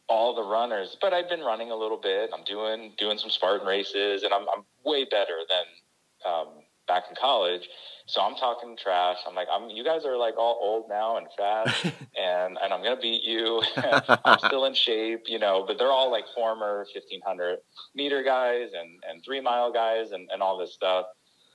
[0.07, 2.29] all the runners, but I've been running a little bit.
[2.33, 6.47] I'm doing doing some Spartan races, and I'm I'm way better than um,
[6.87, 7.67] back in college.
[8.07, 9.17] So I'm talking trash.
[9.27, 11.85] I'm like, I'm you guys are like all old now and fast,
[12.15, 13.63] and and I'm gonna beat you.
[14.25, 15.63] I'm still in shape, you know.
[15.65, 17.59] But they're all like former 1500
[17.95, 21.07] meter guys and and three mile guys and and all this stuff.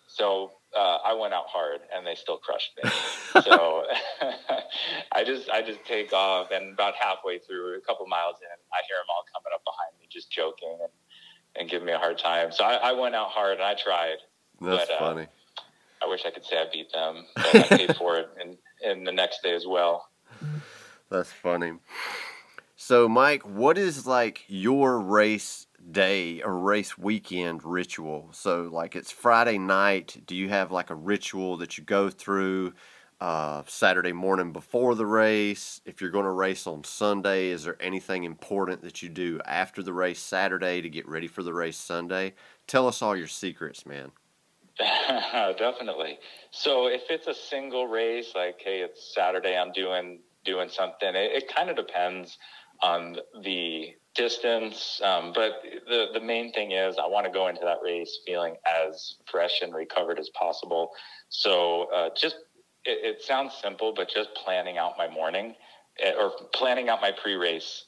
[0.09, 2.91] So uh, I went out hard, and they still crushed me.
[3.43, 3.85] so
[5.13, 8.81] I just I just take off, and about halfway through, a couple miles in, I
[8.87, 10.91] hear them all coming up behind me, just joking and
[11.57, 12.53] and giving me a hard time.
[12.53, 14.19] So I, I went out hard, and I tried.
[14.61, 15.27] That's But, uh, funny.
[16.03, 19.05] I wish I could say I beat them, but I paid for it in, in
[19.05, 20.09] the next day as well.
[21.11, 21.73] That's funny.
[22.77, 28.29] So, Mike, what is like your race day or race weekend ritual?
[28.33, 30.23] So, like it's Friday night.
[30.27, 32.75] Do you have like a ritual that you go through
[33.21, 35.81] uh, Saturday morning before the race?
[35.85, 39.83] If you're going to race on Sunday, is there anything important that you do after
[39.83, 42.35] the race Saturday to get ready for the race Sunday?
[42.67, 44.13] Tell us all your secrets, man.
[44.79, 46.19] Definitely.
[46.51, 51.09] So if it's a single race, like hey, it's Saturday, I'm doing doing something.
[51.15, 52.39] It, it kind of depends
[52.83, 57.63] on the distance, um, but the the main thing is I want to go into
[57.65, 60.91] that race feeling as fresh and recovered as possible.
[61.29, 62.37] So uh, just
[62.85, 65.55] it, it sounds simple, but just planning out my morning
[66.03, 67.85] eh, or planning out my pre-race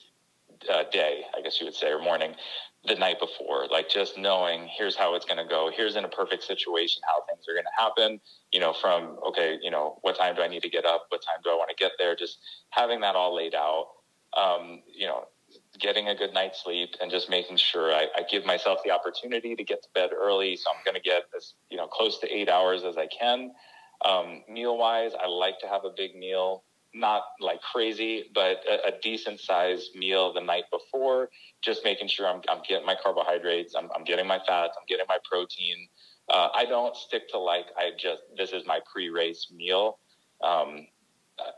[0.72, 2.34] uh, day, I guess you would say, or morning
[2.84, 5.70] the night before, like just knowing here's how it's going to go.
[5.74, 8.20] Here's in a perfect situation how things are going to happen.
[8.52, 11.06] You know, from okay, you know, what time do I need to get up?
[11.08, 12.16] What time do I want to get there?
[12.16, 12.38] Just
[12.70, 13.88] having that all laid out.
[14.36, 15.26] Um, you know,
[15.78, 19.54] getting a good night's sleep and just making sure I, I give myself the opportunity
[19.54, 20.56] to get to bed early.
[20.56, 23.52] So I'm going to get as you know close to eight hours as I can.
[24.04, 28.88] Um, meal wise, I like to have a big meal not like crazy, but a,
[28.88, 31.30] a decent sized meal the night before,
[31.62, 35.06] just making sure I'm, I'm getting my carbohydrates, I'm, I'm getting my fats, I'm getting
[35.08, 35.88] my protein.
[36.28, 39.98] Uh, I don't stick to like, I just, this is my pre race meal.
[40.42, 40.86] Um,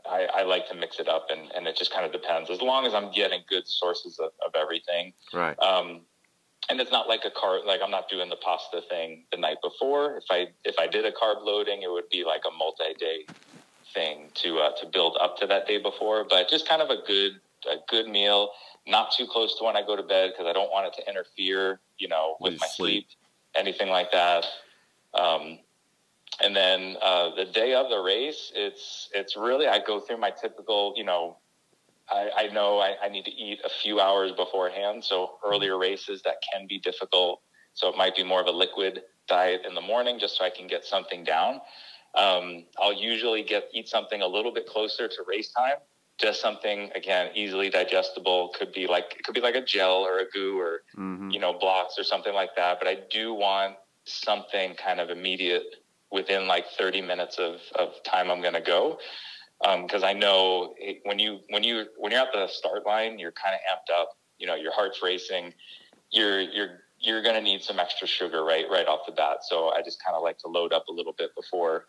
[0.09, 2.61] I, I like to mix it up and, and it just kind of depends as
[2.61, 5.13] long as I'm getting good sources of, of everything.
[5.33, 5.57] Right.
[5.59, 6.01] Um,
[6.69, 9.57] and it's not like a carb, like I'm not doing the pasta thing the night
[9.61, 10.17] before.
[10.17, 13.25] If I, if I did a carb loading, it would be like a multi-day
[13.93, 16.97] thing to uh, to build up to that day before, but just kind of a
[17.07, 17.39] good
[17.71, 18.51] a good meal,
[18.85, 21.09] not too close to when I go to bed because I don't want it to
[21.09, 23.07] interfere, you know, with With my sleep.
[23.07, 23.17] sleep,
[23.55, 24.45] anything like that.
[25.13, 25.59] Um,
[26.41, 30.31] and then uh, the day of the race, it's it's really I go through my
[30.31, 31.37] typical, you know,
[32.09, 35.03] I, I know I, I need to eat a few hours beforehand.
[35.03, 37.41] So earlier races that can be difficult.
[37.73, 40.49] So it might be more of a liquid diet in the morning just so I
[40.49, 41.61] can get something down.
[42.15, 45.77] Um, I'll usually get eat something a little bit closer to race time.
[46.19, 48.51] Just something again easily digestible.
[48.57, 51.39] Could be like it could be like a gel or a goo or hmm you
[51.39, 52.77] know blocks or something like that.
[52.79, 55.63] But I do want something kind of immediate
[56.11, 58.97] within like 30 minutes of, of time I'm going to go
[59.81, 63.31] because I know it, when you when you when you're at the start line, you're
[63.31, 64.09] kind of amped up.
[64.37, 65.53] You know, your heart's racing.
[66.11, 69.37] You're you're you're going to need some extra sugar right right off the bat.
[69.41, 71.87] So I just kind of like to load up a little bit before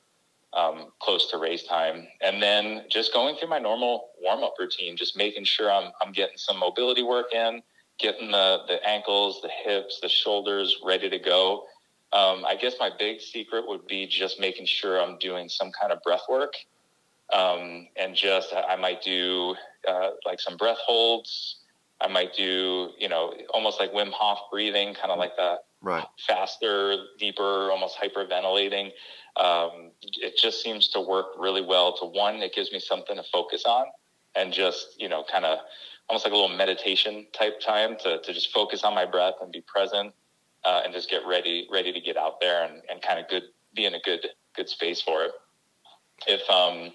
[0.52, 4.96] um, close to race time, and then just going through my normal warm up routine,
[4.96, 7.62] just making sure I'm I'm getting some mobility work in,
[7.98, 11.64] getting the the ankles, the hips, the shoulders ready to go.
[12.12, 15.92] Um, I guess my big secret would be just making sure I'm doing some kind
[15.92, 16.54] of breath work
[17.32, 19.54] um, and just I might do
[19.88, 21.58] uh, like some breath holds.
[22.00, 26.04] I might do you know almost like Wim Hof breathing, kind of like that Right.
[26.26, 28.90] faster, deeper, almost hyperventilating.
[29.36, 31.96] Um, it just seems to work really well.
[31.98, 33.86] To one, it gives me something to focus on,
[34.34, 35.58] and just you know kind of
[36.08, 39.50] almost like a little meditation type time to to just focus on my breath and
[39.52, 40.12] be present
[40.66, 43.44] uh, and just get ready ready to get out there and, and kind of good
[43.74, 45.32] be in a good good space for it
[46.26, 46.92] if um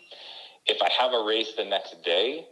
[0.65, 2.47] if I have a race the next day,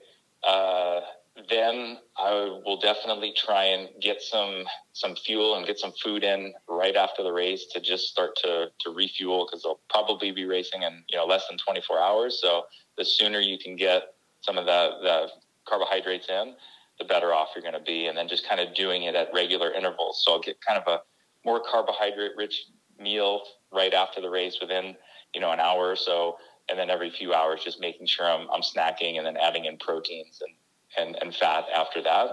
[0.48, 1.02] uh,
[1.50, 2.32] then I
[2.66, 7.24] will definitely try and get some some fuel and get some food in right after
[7.24, 11.18] the race to just start to to refuel because they'll probably be racing in you
[11.18, 12.40] know less than 24 hours.
[12.42, 12.66] So
[12.98, 15.28] the sooner you can get some of the the
[15.68, 16.56] carbohydrates in,
[17.00, 18.08] the better off you're going to be.
[18.08, 20.24] And then just kind of doing it at regular intervals.
[20.26, 21.02] So I'll get kind of a
[21.46, 22.66] more carbohydrate rich
[23.00, 23.42] meal
[23.72, 24.96] right after the race within
[25.34, 26.36] you know an hour or so
[26.70, 29.78] and then every few hours just making sure I'm, I'm snacking and then adding in
[29.78, 32.30] proteins and, and, and fat after that.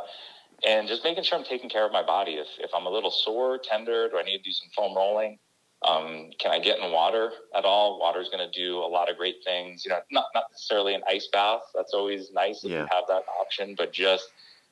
[0.67, 2.33] And just making sure I'm taking care of my body.
[2.33, 5.39] If, if I'm a little sore, tender, do I need to do some foam rolling?
[5.87, 7.99] Um, can I get in water at all?
[7.99, 9.85] Water is going to do a lot of great things.
[9.85, 11.61] You know, not not necessarily an ice bath.
[11.75, 12.83] That's always nice if Yeah.
[12.83, 14.31] you have that option, but just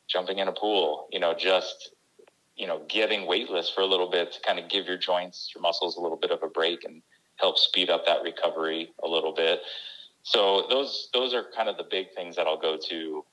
[0.09, 1.09] jumping in a pool.
[1.13, 1.91] You know, just
[2.57, 5.63] you know, getting weightless for a little bit to kind of give your joints, your
[5.63, 7.03] muscles a little bit of a break and
[7.37, 9.61] help speed up that recovery a little bit.
[10.23, 13.25] So those those are kind of the big things that I'll go to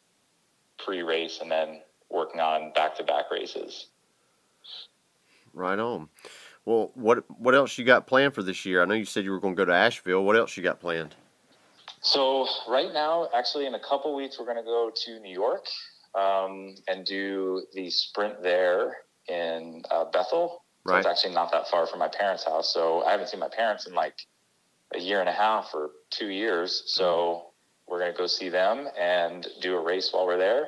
[0.84, 3.88] pre-race and then working on back-to-back races.
[5.54, 6.10] Right on.
[6.66, 8.82] Well, what what else you got planned for this year?
[8.82, 10.24] I know you said you were going to go to Asheville.
[10.24, 11.16] What else you got planned?
[12.02, 15.68] So right now, actually, in a couple weeks, we're going to go to New York
[16.16, 18.97] um, and do the sprint there
[19.28, 20.64] in uh, Bethel.
[20.88, 20.99] So Right.
[20.99, 22.74] it's actually not that far from my parents' house.
[22.74, 24.16] So I haven't seen my parents in like
[24.95, 26.84] a year and a half or two years.
[26.88, 27.51] So
[27.88, 30.68] we're going to go see them and do a race while we're there.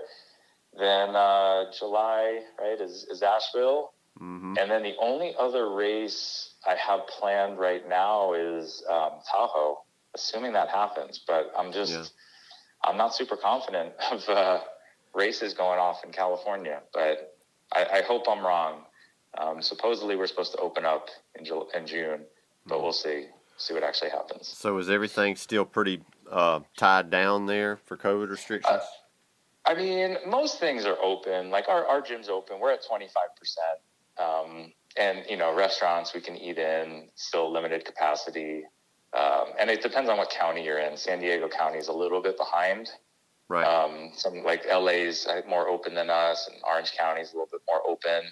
[0.78, 3.94] Then uh, July, right, is, is Asheville.
[4.22, 4.56] Mm-hmm.
[4.60, 9.80] And then the only other race I have planned right now is um, Tahoe,
[10.14, 11.22] assuming that happens.
[11.28, 12.04] But I'm just, Yeah.
[12.84, 14.60] I'm not super confident of uh,
[15.14, 16.82] races going off in California.
[16.94, 17.36] But
[17.74, 18.82] I, I hope I'm wrong.
[19.38, 22.22] Um, supposedly we're supposed to open up in, Ju- in June,
[22.68, 23.28] but we'll see.
[23.58, 24.48] See what actually happens.
[24.48, 28.82] So is everything still pretty uh, tied down there for COVID restrictions?
[29.66, 31.50] I mean, most things are open.
[31.50, 32.60] Like our, our gym's open.
[32.60, 33.04] We're at 25%.
[34.22, 38.64] Um, and, you know, restaurants we can eat in, still limited capacity.
[39.14, 40.98] Um, and it depends on what county you're in.
[40.98, 42.90] San Diego County is a little bit behind.
[43.50, 43.66] Right.
[43.66, 47.62] Um, some like LA's uh, more open than us, and Orange County's a little bit
[47.68, 48.24] more open.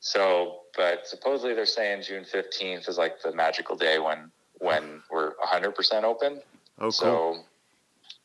[0.00, 5.34] So, but supposedly they're saying June 15th is like the magical day when when we're
[5.36, 6.40] 100% open.
[6.78, 6.92] oh, cool.
[6.92, 7.36] So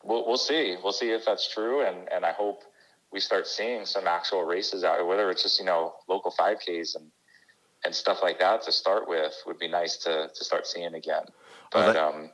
[0.03, 0.75] we'll, we'll see.
[0.83, 1.81] We'll see if that's true.
[1.85, 2.63] And, and I hope
[3.11, 7.05] we start seeing some actual races out, whether it's just, you know, local 5Ks and,
[7.85, 11.23] and stuff like that to start with would be nice to, to start seeing again.
[11.27, 11.33] Oh,
[11.71, 12.31] But, that- um,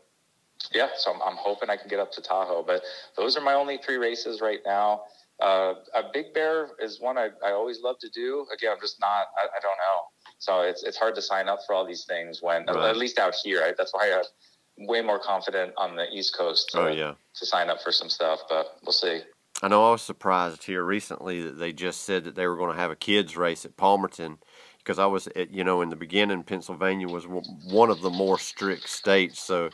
[0.74, 2.82] yeah, so I'm, I'm hoping I can get up to Tahoe, but
[3.18, 5.02] those are my only three races right now.
[5.42, 8.46] Uh, a Big Bear is one I, I always love to do.
[8.54, 10.04] Again, I'm just not, I, I don't know.
[10.38, 12.90] So it's, it's hard to sign up for all these things when, Right.
[12.90, 13.76] at least out here, right?
[13.78, 17.14] That's why I'm way more confident on the East Coast to, oh yeah.
[17.36, 19.22] to sign up for some stuff, but we'll see.
[19.62, 22.74] I know I was surprised here recently that they just said that they were going
[22.74, 24.38] to have a kids race at Palmerton
[24.78, 28.40] because I was, at, you know, in the beginning, Pennsylvania was one of the more
[28.40, 29.70] strict states, so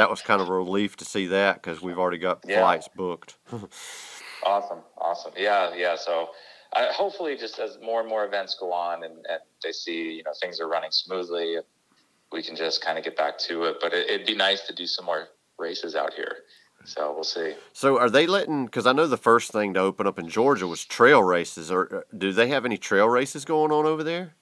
[0.00, 2.60] that was kind of a relief to see that because we've already got Yeah.
[2.60, 3.36] flights booked.
[4.42, 4.78] Awesome.
[4.96, 5.32] Awesome.
[5.36, 5.74] Yeah.
[5.74, 5.96] Yeah.
[5.96, 6.30] So
[6.72, 10.22] I hopefully just as more and more events go on and, and they see, you
[10.22, 11.58] know, things are running smoothly,
[12.32, 13.76] we can just kind of get back to it.
[13.82, 15.28] But it, it'd be nice to do some more
[15.58, 16.36] races out here.
[16.86, 17.52] So we'll see.
[17.74, 18.64] so are they letting?
[18.64, 21.70] Because I know the first thing to open up in Georgia was trail races.
[21.70, 24.32] Or uh, do they have any trail races going on over there?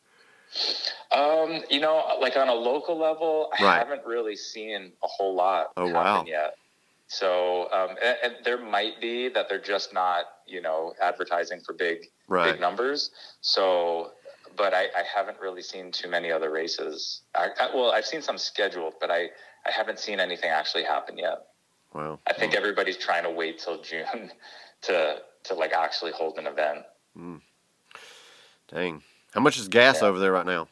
[1.10, 3.78] Um, you know, like on a local level, I Right.
[3.78, 6.24] haven't really seen a whole lot Oh, happen wow.
[6.26, 6.54] yet.
[7.06, 11.72] So, um, and, and there might be that they're just not, you know, advertising for
[11.72, 12.52] big, Right.
[12.52, 13.10] big numbers.
[13.40, 14.12] So,
[14.56, 17.22] but I, I haven't really seen too many other races.
[17.34, 19.30] I, I, well, I've seen some scheduled, but I,
[19.66, 21.38] I haven't seen anything actually happen yet.
[21.94, 22.20] Wow.
[22.26, 24.30] I think everybody's trying to wait till June
[24.82, 26.84] to, to like actually hold an event.
[28.68, 29.02] Dang.
[29.32, 30.08] How much is gas Yeah.
[30.08, 30.68] over there right now?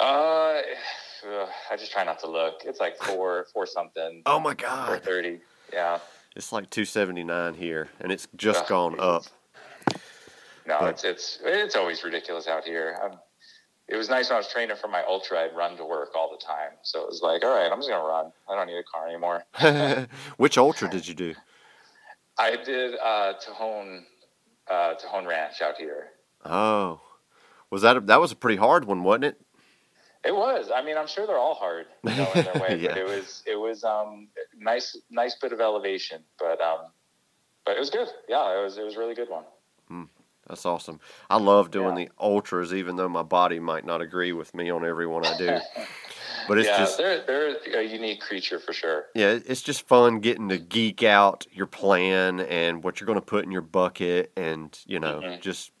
[0.00, 0.04] Uh,
[1.70, 2.62] I just try not to look.
[2.64, 4.22] It's like four, four something.
[4.26, 5.02] Oh my God.
[5.02, 5.40] thirty.
[5.72, 5.98] Yeah.
[6.36, 9.04] It's like two seventy nine here, and it's just Oh, gone Jesus.
[9.06, 9.24] up.
[10.66, 12.98] No, But- it's it's it's always ridiculous out here.
[13.02, 13.16] i
[13.86, 15.40] it was nice when I was training for my ultra.
[15.40, 17.90] I'd run to work all the time, so it was like, all right, I'm just
[17.90, 18.32] gonna run.
[18.48, 19.44] I don't need a car anymore.
[20.38, 21.34] Which ultra did you do?
[22.38, 24.04] I did uh, Tejon
[24.70, 26.08] uh, Tejon Ranch out here.
[26.46, 27.02] Oh,
[27.68, 29.40] was that a, that was a pretty hard one, wasn't it?
[30.24, 30.70] It was.
[30.74, 32.76] I mean, I'm sure they're all hard, you know, in their way.
[32.80, 32.88] Yeah.
[32.88, 36.86] But it was it was um nice nice bit of elevation, but um
[37.66, 38.08] but it was good.
[38.28, 39.44] Yeah, it was it was a really good one.
[40.46, 41.00] That's awesome.
[41.30, 42.04] I love doing Yeah.
[42.04, 45.36] the ultras, even though my body might not agree with me on every one I
[45.38, 45.60] do.
[46.46, 49.06] But it's yeah, just they're they're a unique creature for sure.
[49.14, 53.24] yeah, it's just fun getting to geek out your plan and what you're going to
[53.24, 55.40] put in your bucket, and you know, Mhm.
[55.40, 55.72] just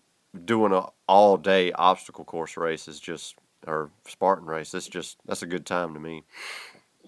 [0.46, 3.36] doing a all day obstacle course race is just
[3.66, 4.70] or Spartan race.
[4.72, 6.24] That's just that's a good time to me.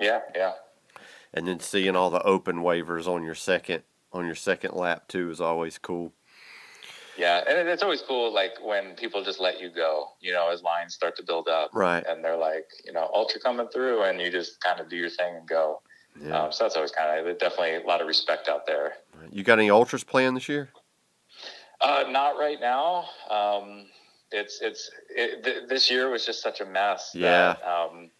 [0.00, 0.52] Yeah, yeah.
[1.34, 3.82] And then seeing all the open waivers on your second
[4.12, 6.12] on your second lap too is always cool.
[7.18, 10.62] Yeah, and it's always cool, like when people just let you go, you know, as
[10.62, 12.04] lines start to build up, Right.
[12.06, 15.08] and they're like, you know, ultra coming through, and you just kind of do your
[15.08, 15.80] thing and go.
[16.22, 16.42] Yeah.
[16.42, 18.96] Um, so that's always kind of definitely a lot of respect out there.
[19.30, 20.68] You got any ultras planned this year?
[21.80, 23.04] Uh, not right now.
[23.30, 23.86] Um,
[24.32, 27.12] it's it's it, th- this year was just such a mess.
[27.14, 27.54] Yeah.
[27.54, 28.10] That, um,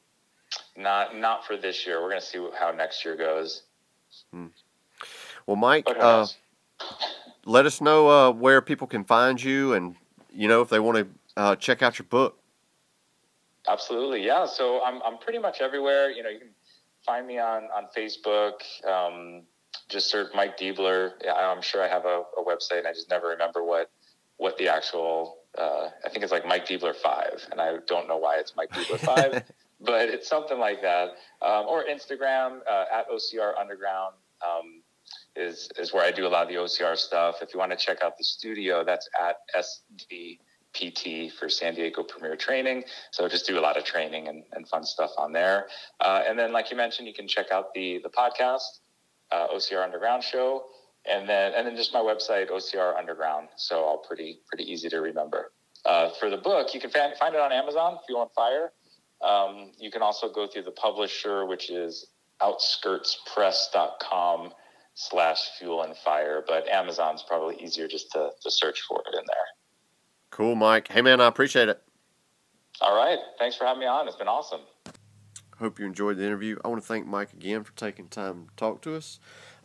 [0.77, 2.03] not not for this year.
[2.03, 3.63] We're gonna see how next year goes.
[4.33, 4.47] Hmm.
[5.47, 6.27] Well, Mike, uh,
[7.45, 9.97] let us know uh, where people can find you, and
[10.31, 12.39] you know if they want to uh, check out your book.
[13.69, 14.47] Absolutely, yeah.
[14.47, 16.11] So I'm I'm pretty much everywhere.
[16.11, 16.51] You know, you can
[17.05, 18.61] find me on on Facebook.
[18.87, 19.43] Um,
[19.89, 21.13] just search Mike Deibler.
[21.33, 23.91] I'm sure I have a, a, website, and I just never remember what
[24.37, 25.36] what the actual.
[25.59, 28.71] Uh, I think it's like Mike Deibler five, and I don't know why it's Mike
[28.71, 29.43] Deibler five,
[29.81, 31.11] but it's something like that.
[31.43, 34.15] Um, or Instagram uh, at OCR Underground
[34.47, 34.83] um,
[35.35, 37.37] is is where I do a lot of the OCR stuff.
[37.43, 40.39] If you want to check out the studio, that's at SD
[40.77, 42.85] PT for San Diego Premier Training.
[43.11, 45.67] So just do a lot of training and, and fun stuff on there.
[46.01, 48.81] Uh, and then, like you mentioned, you can check out the the podcast,
[49.33, 50.65] uh, OCR Underground Show,
[51.09, 53.49] and then and then just my website, OCR Underground.
[53.57, 55.53] So all pretty pretty easy to remember.
[55.85, 58.73] Uh, for the book, you can find, find it on Amazon, Fuel and Fire.
[59.23, 62.09] Um, you can also go through the publisher, which is
[62.43, 64.53] outskirtspress.com
[64.95, 69.23] slash fuel and fire, but Amazon's probably easier just to, to search for it in
[69.27, 69.37] there.
[70.31, 70.89] Cool, Mike.
[70.89, 71.83] Hey, man, I appreciate it.
[72.81, 73.19] All right.
[73.39, 74.09] Thanks for having me on.
[74.09, 74.61] It's been awesome.
[75.59, 76.59] Hope you enjoyed the interview.
[76.65, 79.19] I want to thank Mike again for taking time to talk to us.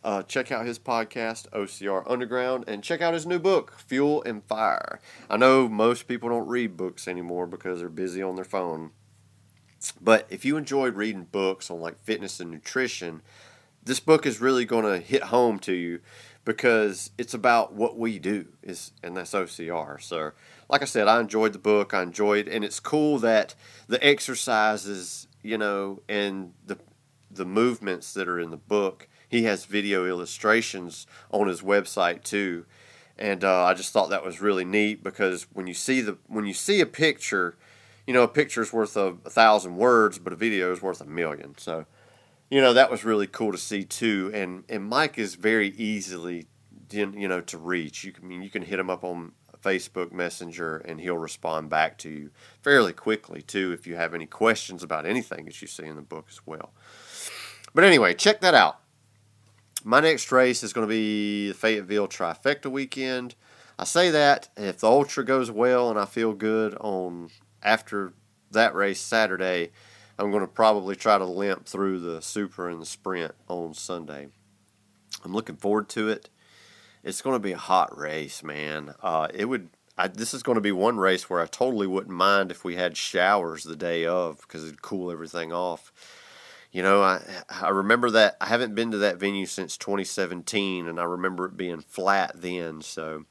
[0.04, 4.42] Uh, check out his podcast, OCR Underground, and check out his new book, Fuel and
[4.44, 5.00] Fire.
[5.30, 8.90] I know most people don't read books anymore because they're busy on their phone.
[10.00, 13.22] But if you enjoyed reading books on like fitness and nutrition,
[13.84, 16.00] this book is really going to hit home to you
[16.44, 20.00] because it's about what we do is and that's OCR.
[20.00, 20.32] So
[20.68, 21.94] like I said, I enjoyed the book.
[21.94, 23.54] I enjoyed and it's cool that
[23.88, 26.78] the exercises, you know, and the
[27.30, 32.66] the movements that are in the book, he has video illustrations on his website too.
[33.18, 36.44] And uh, I just thought that was really neat because when you see the when
[36.44, 37.56] you see a picture,
[38.06, 41.06] you know, a picture's worth a, a thousand words, but a video is worth a
[41.06, 41.54] million.
[41.56, 41.86] So
[42.50, 44.30] you know that was really cool to see too.
[44.34, 46.46] And and Mike is very easily
[46.90, 48.04] you know to reach.
[48.04, 51.70] You can I mean you can hit him up on Facebook Messenger and he'll respond
[51.70, 52.30] back to you
[52.60, 56.02] fairly quickly too if you have any questions about anything that you see in the
[56.02, 56.72] book as well.
[57.74, 58.81] But anyway, check that out.
[59.84, 63.34] My next race is going to be the Fayetteville Trifecta weekend.
[63.78, 67.30] I say that if the ultra goes well and I feel good on
[67.62, 68.12] after
[68.52, 69.70] that race Saturday,
[70.18, 74.28] I'm going to probably try to limp through the super and the sprint on Sunday.
[75.24, 76.28] I'm looking forward to it.
[77.02, 78.94] It's going to be a hot race, man.
[79.02, 79.70] Uh, it would.
[79.98, 82.76] I, this is going to be one race where I totally wouldn't mind if we
[82.76, 85.92] had showers the day of because it'd cool everything off.
[86.72, 87.20] You know, I
[87.50, 91.56] I remember that I haven't been to that venue since 2017, and I remember it
[91.56, 92.80] being flat then.
[92.80, 93.26] So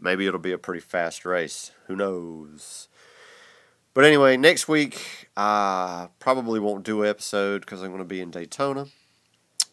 [0.00, 1.70] maybe it'll be a pretty fast race.
[1.86, 2.88] Who knows?
[3.94, 8.22] But anyway, next week I probably won't do an episode because I'm going to be
[8.22, 8.86] in Daytona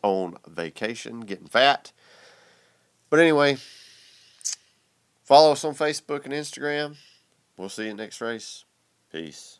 [0.03, 1.93] on vacation, getting fat.
[3.09, 3.57] But anyway,
[5.23, 6.97] follow us on Facebook and Instagram.
[7.55, 8.65] We'll see you next race.
[9.11, 9.59] Peace.